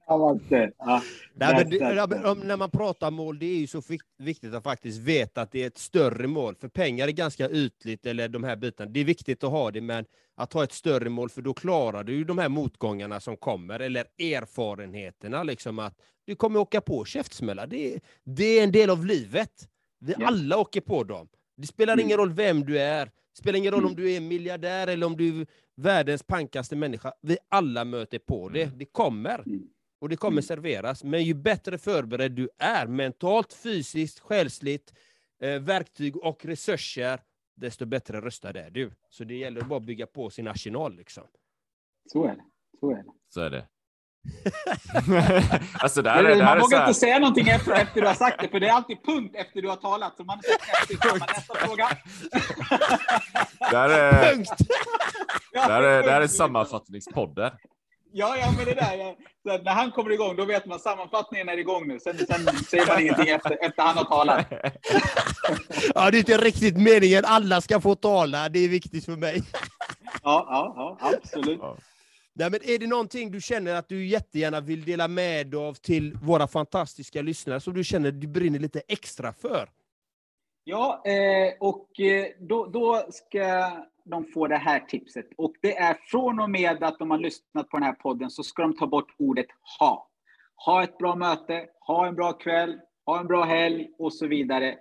[0.78, 1.02] Ja,
[1.34, 1.66] Nej,
[2.08, 3.82] men, när man pratar mål, det är ju så
[4.18, 6.54] viktigt att faktiskt veta att det är ett större mål.
[6.54, 8.90] För pengar är ganska ytligt, eller de här bitarna.
[8.90, 10.04] Det är viktigt att ha det, men
[10.36, 13.80] att ha ett större mål, för då klarar du ju de här motgångarna som kommer,
[13.80, 15.94] eller erfarenheterna, liksom att
[16.26, 17.66] du kommer åka på käftsmällar.
[17.66, 19.68] Det, det är en del av livet.
[20.00, 20.26] Vi ja.
[20.26, 21.28] alla åker på dem.
[21.56, 22.06] Det spelar mm.
[22.06, 23.06] ingen roll vem du är.
[23.06, 23.90] Det spelar ingen roll mm.
[23.90, 25.46] om du är miljardär eller om du är
[25.76, 27.12] världens pankaste människa.
[27.20, 28.62] Vi alla möter på det.
[28.62, 28.78] Mm.
[28.78, 29.38] Det kommer.
[29.46, 29.68] Mm.
[30.00, 30.42] Och det kommer mm.
[30.42, 31.04] serveras.
[31.04, 34.94] Men ju bättre förberedd du är, mentalt, fysiskt, själsligt,
[35.42, 37.20] eh, verktyg och resurser,
[37.56, 38.90] desto bättre röstad är du.
[39.10, 40.96] Så det gäller bara att bygga på sin arsenal.
[40.96, 41.24] Liksom.
[42.12, 42.44] Så är det.
[42.80, 43.04] Så är det.
[43.28, 43.66] Så är det.
[45.82, 48.68] alltså där, man vågar inte säga någonting efter, efter du har sagt det, för det
[48.68, 50.16] är alltid punkt efter du har talat.
[50.16, 51.88] Så man säger nästa fråga.
[53.70, 54.50] där är, punkt!
[55.52, 57.50] där är, där är sammanfattningspodden.
[58.12, 58.96] Ja, ja, men det där.
[58.96, 59.58] Ja.
[59.64, 62.00] när han kommer igång, då vet man sammanfattningen är igång nu.
[62.00, 64.46] Sen, sen säger man ingenting efter, efter han har talat.
[65.94, 67.24] ja, det är inte riktigt meningen.
[67.24, 68.48] Alla ska få tala.
[68.48, 69.42] Det är viktigt för mig.
[70.22, 71.58] ja, ja, ja absolut.
[71.62, 71.76] Ja.
[72.38, 76.14] Nej, men är det någonting du känner att du jättegärna vill dela med av till
[76.14, 79.68] våra fantastiska lyssnare som du känner du brinner lite extra för?
[80.64, 83.70] Ja, eh, och eh, då, då ska
[84.10, 85.26] de får det här tipset.
[85.36, 88.42] Och det är från och med att de har lyssnat på den här podden så
[88.42, 89.46] ska de ta bort ordet
[89.78, 90.08] ha.
[90.56, 94.78] Ha ett bra möte, ha en bra kväll, ha en bra helg och så vidare.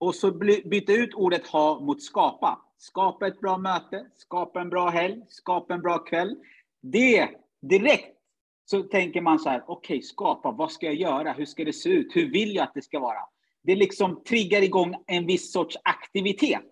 [0.00, 0.30] Och så
[0.64, 2.58] byta ut ordet ha mot skapa.
[2.78, 6.36] Skapa ett bra möte, skapa en bra helg, skapa en bra kväll.
[6.82, 7.28] Det
[7.62, 8.16] direkt
[8.64, 11.32] så tänker man så här, okej, okay, skapa, vad ska jag göra?
[11.32, 12.16] Hur ska det se ut?
[12.16, 13.20] Hur vill jag att det ska vara?
[13.68, 16.62] det liksom triggar igång en viss sorts aktivitet.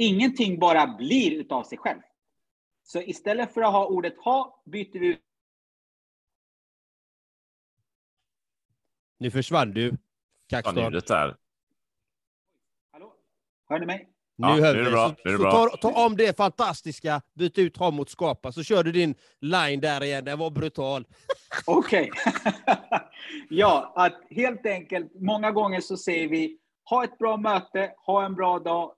[0.00, 2.00] Ingenting bara blir utav sig själv.
[2.82, 5.20] Så istället för att ha ordet ha, byter vi ut
[9.18, 9.96] Nu försvann du,
[10.48, 10.74] Kaxton.
[10.92, 11.36] där.
[12.92, 13.14] Hallå?
[13.68, 14.08] Hör ni mig?
[14.36, 14.90] Nu Ja, hör nu är det vi.
[14.90, 15.50] bra, Så, är så bra.
[15.50, 19.80] ta, ta om det fantastiska, byt ut ha mot skapa, så kör du din line
[19.80, 20.24] där igen.
[20.24, 21.06] Den var brutal.
[21.66, 22.10] Okej.
[23.50, 28.34] ja, att helt enkelt, många gånger så säger vi ha ett bra möte, ha en
[28.34, 28.94] bra dag.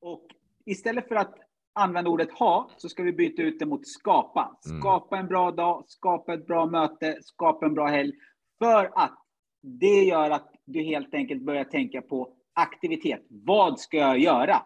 [0.00, 0.26] Och
[0.66, 1.34] istället för att
[1.74, 4.56] använda ordet ha, så ska vi byta ut det mot skapa.
[4.66, 4.80] Mm.
[4.80, 8.12] Skapa en bra dag, skapa ett bra möte, skapa en bra helg.
[8.58, 9.18] För att
[9.62, 13.26] det gör att du helt enkelt börjar tänka på aktivitet.
[13.28, 14.62] Vad ska jag göra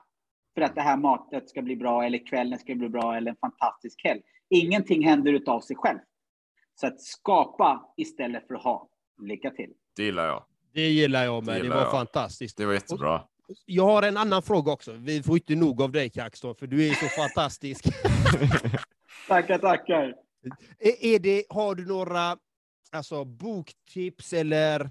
[0.55, 3.36] för att det här matet ska bli bra, eller kvällen ska bli bra, eller en
[3.36, 4.20] fantastisk helg?
[4.51, 5.99] Ingenting händer utav sig själv.
[6.74, 8.88] Så att skapa istället för att ha.
[9.22, 9.72] Lycka till.
[9.96, 10.44] Det gillar jag.
[10.74, 11.57] Det gillar jag med.
[11.57, 11.90] Det Det, var jag.
[11.90, 12.57] fantastiskt.
[12.57, 13.22] Det var jättebra.
[13.66, 14.92] Jag har en annan fråga också.
[14.92, 17.84] Vi får inte nog av dig, Kaxton, för du är så fantastisk.
[19.28, 20.14] Tackar, tackar.
[20.78, 22.36] är, är det, har du några
[22.92, 24.90] alltså, boktips eller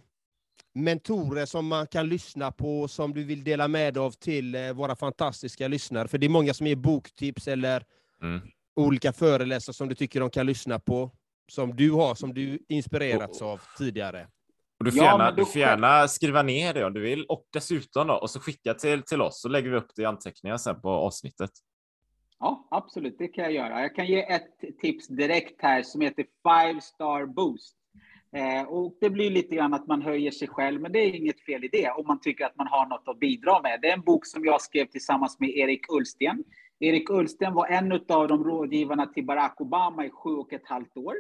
[0.73, 4.95] mentorer som man kan lyssna på som du vill dela med av till eh, våra
[4.95, 6.07] fantastiska lyssnare?
[6.07, 7.83] För det är många som ger boktips eller
[8.21, 8.41] Mm.
[8.75, 11.11] olika föreläsare som du tycker de kan lyssna på,
[11.51, 14.27] som du har, som du inspirerats av tidigare.
[14.79, 17.45] Och du får, Ja, gärna, du får gärna skriva ner det om du vill och
[17.53, 20.57] dessutom då, och så skicka till, till oss så lägger vi upp det i anteckningar
[20.57, 21.51] sen på avsnittet.
[22.39, 23.15] Ja, absolut.
[23.17, 23.81] Det kan jag göra.
[23.81, 27.77] Jag kan ge ett tips direkt här som heter Five Star Boost.
[28.35, 31.45] Eh, och det blir lite grann att man höjer sig själv, men det är inget
[31.45, 33.79] fel i det om man tycker att man har något att bidra med.
[33.81, 36.43] Det är en bok som jag skrev tillsammans med Erik Ullsten.
[36.79, 40.97] Erik Ullsten var en av de rådgivarna till Barack Obama i sju och ett halvt
[40.97, 41.15] år.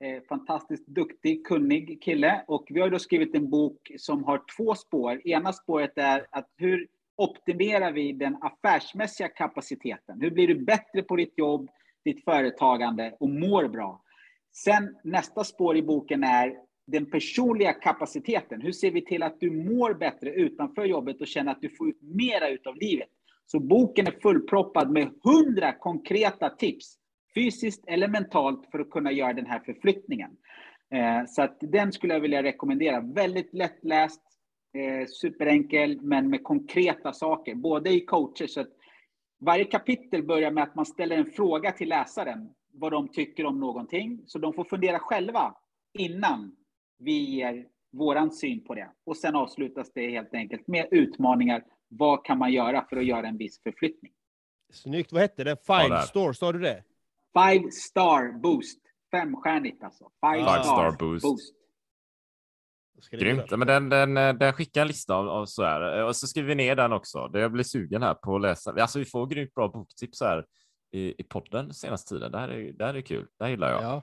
[0.00, 2.44] Eh, fantastiskt duktig, kunnig kille.
[2.46, 5.26] Och vi har då skrivit en bok som har två spår.
[5.28, 6.86] Ena spåret är att hur
[7.16, 10.20] optimerar vi den affärsmässiga kapaciteten?
[10.20, 11.70] Hur blir du bättre på ditt jobb,
[12.04, 14.02] ditt företagande och mår bra?
[14.52, 18.60] Sen nästa spår i boken är den personliga kapaciteten.
[18.60, 21.88] Hur ser vi till att du mår bättre utanför jobbet och känner att du får
[21.88, 23.08] ut mera utav livet?
[23.46, 26.98] Så boken är fullproppad med hundra konkreta tips,
[27.34, 30.30] fysiskt eller mentalt, för att kunna göra den här förflyttningen.
[30.90, 33.00] Eh, Så att den skulle jag vilja rekommendera.
[33.00, 34.20] Väldigt lättläst,
[34.78, 38.46] eh, superenkel, men med konkreta saker, både i coacher.
[38.46, 38.70] Så att
[39.40, 43.60] varje kapitel börjar med att man ställer en fråga till läsaren, vad de tycker om
[43.60, 45.54] någonting, så de får fundera själva
[45.98, 46.56] innan
[46.98, 48.88] vi ger våran syn på det.
[49.06, 51.64] Och sen avslutas det helt enkelt med utmaningar.
[51.88, 54.12] Vad kan man göra för att göra en viss förflyttning?
[54.72, 55.12] Snyggt.
[55.12, 55.56] Vad hette det?
[55.66, 56.00] Ja, Five där.
[56.02, 56.82] Store, sa du det?
[57.38, 58.80] Five star boost.
[59.10, 60.10] Femstjärnigt alltså.
[60.20, 61.22] Five, Five star, star boost.
[61.22, 61.54] boost.
[63.10, 63.50] Grymt.
[63.50, 66.04] Men den, den, eh, den skickar en lista av, av så här.
[66.04, 67.28] Och så skriver vi ner den också.
[67.28, 68.70] Det jag blir sugen här på att läsa.
[68.72, 70.46] Alltså vi får grymt bra boktips här
[70.90, 72.32] i, i podden senaste tiden.
[72.32, 73.26] Det här är, det här är kul.
[73.38, 73.82] Det här gillar jag.
[73.82, 74.02] Ja,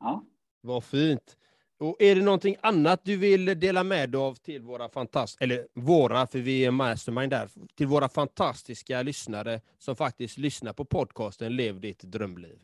[0.00, 0.24] Ja.
[0.60, 1.36] vad fint.
[1.82, 5.66] Och är det någonting annat du vill dela med dig av till våra fantastiska, eller
[5.74, 11.56] våra, för vi är mastermind där, till våra fantastiska lyssnare som faktiskt lyssnar på podcasten
[11.56, 12.58] Lev ditt drömliv?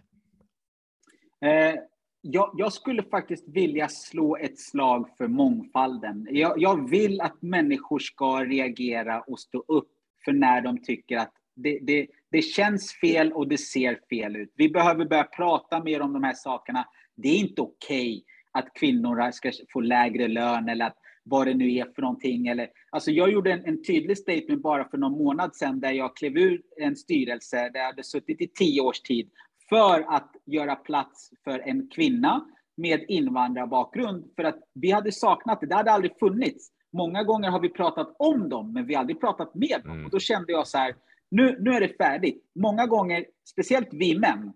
[1.45, 1.75] Eh,
[2.21, 6.29] jag, jag skulle faktiskt vilja slå ett slag för mångfalden.
[6.31, 9.91] Jag, jag vill att människor ska reagera och stå upp
[10.25, 14.53] för när de tycker att det, det, det känns fel och det ser fel ut.
[14.57, 16.85] Vi behöver börja prata mer om de här sakerna.
[17.17, 18.25] Det är inte okej
[18.59, 22.47] att kvinnor ska få lägre lön eller att vad det nu är för någonting.
[22.47, 26.17] Eller, alltså jag gjorde en, en tydlig statement bara för någon månad sedan där jag
[26.17, 29.31] klev ur en styrelse där jag hade suttit i tio års tid
[29.69, 32.45] för att göra plats för en kvinna
[32.77, 34.25] med invandrarbakgrund.
[34.37, 36.71] För att vi hade saknat det, det hade aldrig funnits.
[36.93, 39.93] Många gånger har vi pratat om dem, men vi har aldrig pratat med dem.
[39.93, 40.05] Mm.
[40.05, 40.95] Och då kände jag så här,
[41.31, 42.45] nu, nu är det färdigt.
[42.55, 44.53] Många gånger, speciellt vi män,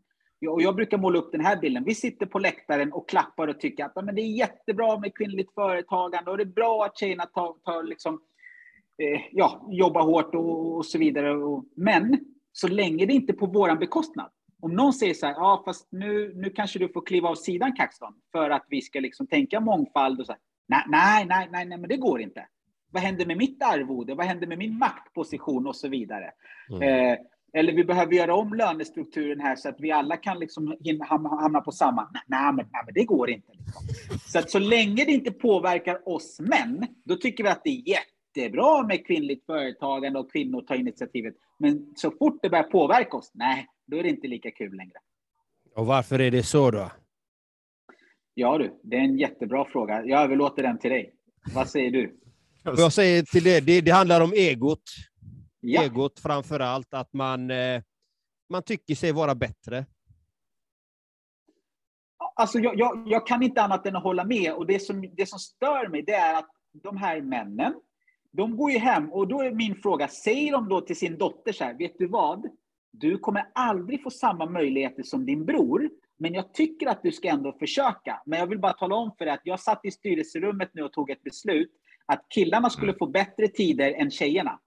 [0.48, 1.84] och jag brukar måla upp den här bilden.
[1.84, 5.14] Vi sitter på läktaren och klappar och tycker att "Ja, men det är jättebra med
[5.16, 8.20] kvinnligt företagande och det är bra att tjejerna tar, tar liksom,
[8.98, 11.32] eh, ja, jobbar hårt och, och så vidare.
[11.36, 12.18] Och, men
[12.52, 14.30] så länge det inte är på våran bekostnad.
[14.60, 17.76] Om någon säger så här, ja fast nu, nu kanske du får kliva av sidan
[17.76, 20.40] Kaxton för att vi ska liksom tänka mångfald och så här.
[20.66, 22.46] Nej, nej, nej, nej, nej, men det går inte.
[22.90, 24.14] Vad händer med mitt arvode?
[24.14, 26.32] Vad händer med min maktposition och så vidare?
[26.82, 27.18] Eh,
[27.52, 30.76] eller vi behöver göra om lönestrukturen här så att vi alla kan liksom
[31.40, 32.08] hamna på samma.
[32.26, 33.52] Nej, men, nej men det går inte.
[33.52, 33.86] Liksom.
[34.26, 37.82] Så att så länge det inte påverkar oss män, då tycker vi att det är
[37.88, 41.34] jättebra med kvinnligt företagande och kvinnor tar initiativet.
[41.58, 44.98] Men så fort det börjar påverka oss, nej, då är det inte lika kul längre.
[45.76, 46.90] Och varför är det så då?
[48.34, 50.04] Ja du, det är en jättebra fråga.
[50.04, 51.14] Jag överlåter den till dig.
[51.54, 52.18] Vad säger du?
[52.64, 54.82] Jag säger till det, det, det handlar om egot.
[55.64, 55.82] Ja.
[55.82, 57.82] Egot framför allt, att man, eh,
[58.50, 59.86] man tycker sig vara bättre.
[62.34, 64.52] Alltså jag, jag, jag kan inte annat än att hålla med.
[64.52, 67.74] Och det som, det som stör mig, det är att de här männen,
[68.32, 71.52] de går ju hem och då är min fråga, säger de då till sin dotter
[71.52, 72.46] så här, vet du vad?
[72.90, 77.28] Du kommer aldrig få samma möjligheter som din bror, men jag tycker att du ska
[77.28, 78.22] ändå försöka.
[78.26, 80.92] Men jag vill bara tala om för dig att jag satt i styrelserummet nu och
[80.92, 81.70] tog ett beslut
[82.06, 84.58] att killarna skulle få bättre tider än tjejerna.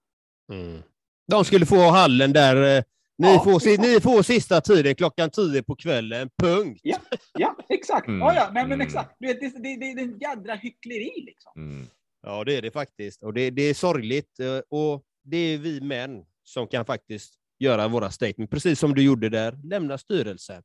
[1.28, 2.78] De skulle få hallen där.
[2.78, 2.84] eh,
[3.18, 3.82] Ni, Ja, får, exakt.
[3.82, 6.80] ni får sista tiden klockan tio på kvällen, punkt.
[6.84, 6.98] Ja,
[7.34, 8.08] ja exakt.
[8.08, 8.20] Mm.
[8.20, 8.82] Ja, ja, nej, men Mm.
[8.88, 9.16] exakt.
[9.20, 11.52] Du vet, det, det, det är en jädra hyckleri liksom.
[11.56, 11.88] Mm.
[12.22, 13.24] Ja, det är det faktiskt.
[13.24, 14.40] Och det, det är sorgligt.
[14.40, 19.02] eh, Och det är vi män som kan faktiskt göra våra statement, precis som du
[19.04, 20.64] gjorde där, lämna styrelsen.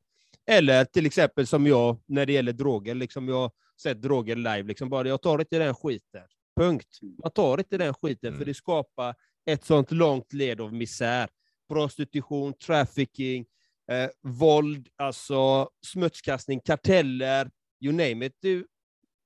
[0.50, 3.50] Eller till exempel som jag när det gäller droger, liksom jag har
[3.82, 6.22] sett droger live, liksom bara jag tar inte den skiten.
[6.60, 6.98] Punkt.
[7.22, 8.46] Man tar inte den skiten, för Mm.
[8.48, 9.14] det skapar
[9.47, 11.28] ett sånt långt led av misär.
[11.68, 13.47] Prostitution, trafficking,
[13.93, 18.32] eh, våld, alltså smutskastning, karteller, you name it.
[18.41, 18.66] Du,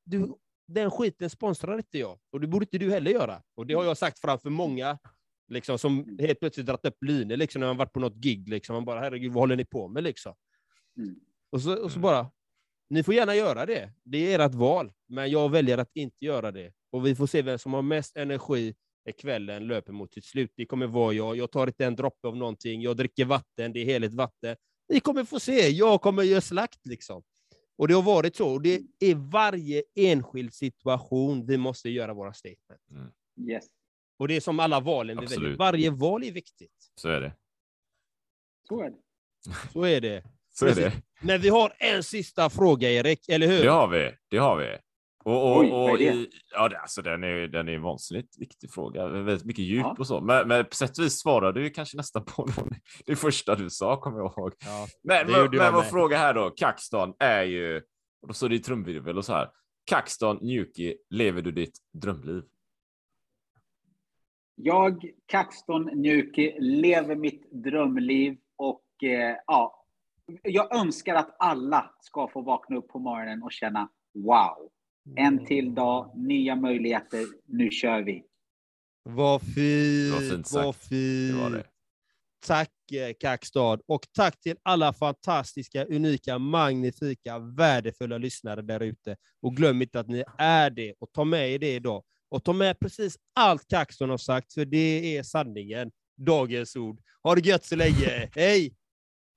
[0.04, 0.34] du,
[0.68, 3.42] den skiten sponsrar inte jag, och det borde inte du heller göra.
[3.54, 4.98] Och det har jag sagt framför många
[5.48, 8.48] liksom, som helt plötsligt dragit upp linor liksom, när man varit på något gig.
[8.48, 8.74] Liksom.
[8.74, 10.02] Man bara, herregud, vad håller ni på med?
[10.02, 10.34] Liksom.
[10.98, 11.16] Mm.
[11.52, 12.02] Och, så, och så Mm.
[12.02, 12.30] bara,
[12.90, 13.92] ni får gärna göra det.
[14.04, 16.72] Det är ert val, men jag väljer att inte göra det.
[16.90, 18.74] Och vi får se vem som har mest energi
[19.12, 20.52] kvällen löper mot sitt slut.
[20.56, 21.36] Det kommer vara jag.
[21.36, 22.82] Jag tar inte en droppe av någonting.
[22.82, 23.72] Jag dricker vatten.
[23.72, 24.56] Det är heligt vatten.
[24.88, 25.68] Ni kommer få se.
[25.68, 27.22] Jag kommer göra slakt liksom.
[27.76, 28.52] Och det har varit så.
[28.52, 32.80] Och det är varje enskild situation vi måste göra våra statement.
[33.48, 33.64] Yes.
[34.18, 35.42] Och det är som alla valen vi Absolut.
[35.42, 35.58] väljer.
[35.58, 36.92] Varje val är viktigt.
[36.94, 37.36] Så är det.
[38.68, 38.96] Så är det.
[39.72, 40.24] Så är det.
[40.50, 40.92] Så är det.
[41.20, 43.62] Men vi har en sista fråga, Erik, eller hur?
[43.62, 44.12] Det har vi.
[44.28, 44.78] Det har vi.
[45.24, 48.70] Och, och, Oj, och i, ja, det, alltså, den är den är en vansinnigt viktig
[48.72, 49.08] fråga.
[49.08, 49.96] Väldigt mycket djup Ja.
[49.98, 50.20] och så.
[50.20, 52.48] Men, men på sätt och vis svarade du kanske nästan på
[53.06, 54.52] det första du sa, kommer jag ihåg.
[54.58, 54.86] Ja.
[55.02, 57.76] Men, men, men vår fråga här då, Kaxton är ju,
[58.22, 59.48] och då står det i trumvirvel och så här.
[59.84, 62.42] Kaxton Njuki, lever du ditt drömliv?
[64.54, 69.84] Jag, Kaxton Njuki, lever mitt drömliv och eh, ja,
[70.42, 74.70] jag önskar att alla ska få vakna upp på morgonen och känna wow,
[75.16, 78.24] en till dag, nya möjligheter, nu kör vi.
[79.02, 81.36] Vad fint, var fint vad fint.
[81.36, 81.64] Det var det.
[82.46, 89.16] Tack eh, Kackstad och tack till alla fantastiska, unika, magnifika, värdefulla lyssnare där ute.
[89.42, 92.04] Och glöm inte att ni är det och ta med er det idag.
[92.28, 95.90] Och ta med precis allt Kackstad har sagt, för det är sanningen.
[96.16, 97.00] Dagens ord.
[97.22, 98.30] Ha det gött så länge.
[98.34, 98.74] Hej!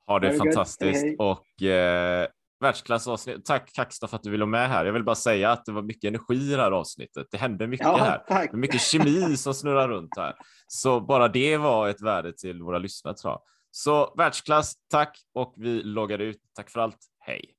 [0.08, 1.16] Ha det Ha det fantastiskt Hej, hej.
[1.18, 2.28] och eh,
[2.60, 3.46] världsklassavsnitt.
[3.46, 4.86] Tack Kaxton för att du ville vara med här.
[4.86, 7.28] Jag vill bara säga att det var mycket energi i det här avsnittet.
[7.32, 8.18] Det hände mycket Ja, här.
[8.28, 8.52] tack.
[8.52, 10.34] Det är mycket kemi som snurrar runt här.
[10.68, 13.42] Så bara det var ett värde till våra lyssnare tror jag.
[13.72, 16.42] Så världsklass, tack och vi loggar ut.
[16.56, 16.98] Tack för allt.
[17.20, 17.54] Hej!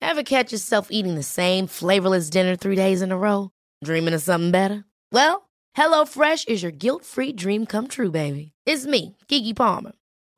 [0.00, 3.50] Ever catch yourself eating the same flavorless dinner three days in a row?
[3.84, 4.84] Dreaming of something better?
[5.12, 8.52] Well, HelloFresh is your guilt-free dream come true, baby.
[8.66, 9.92] It's me, Kiki Palmer.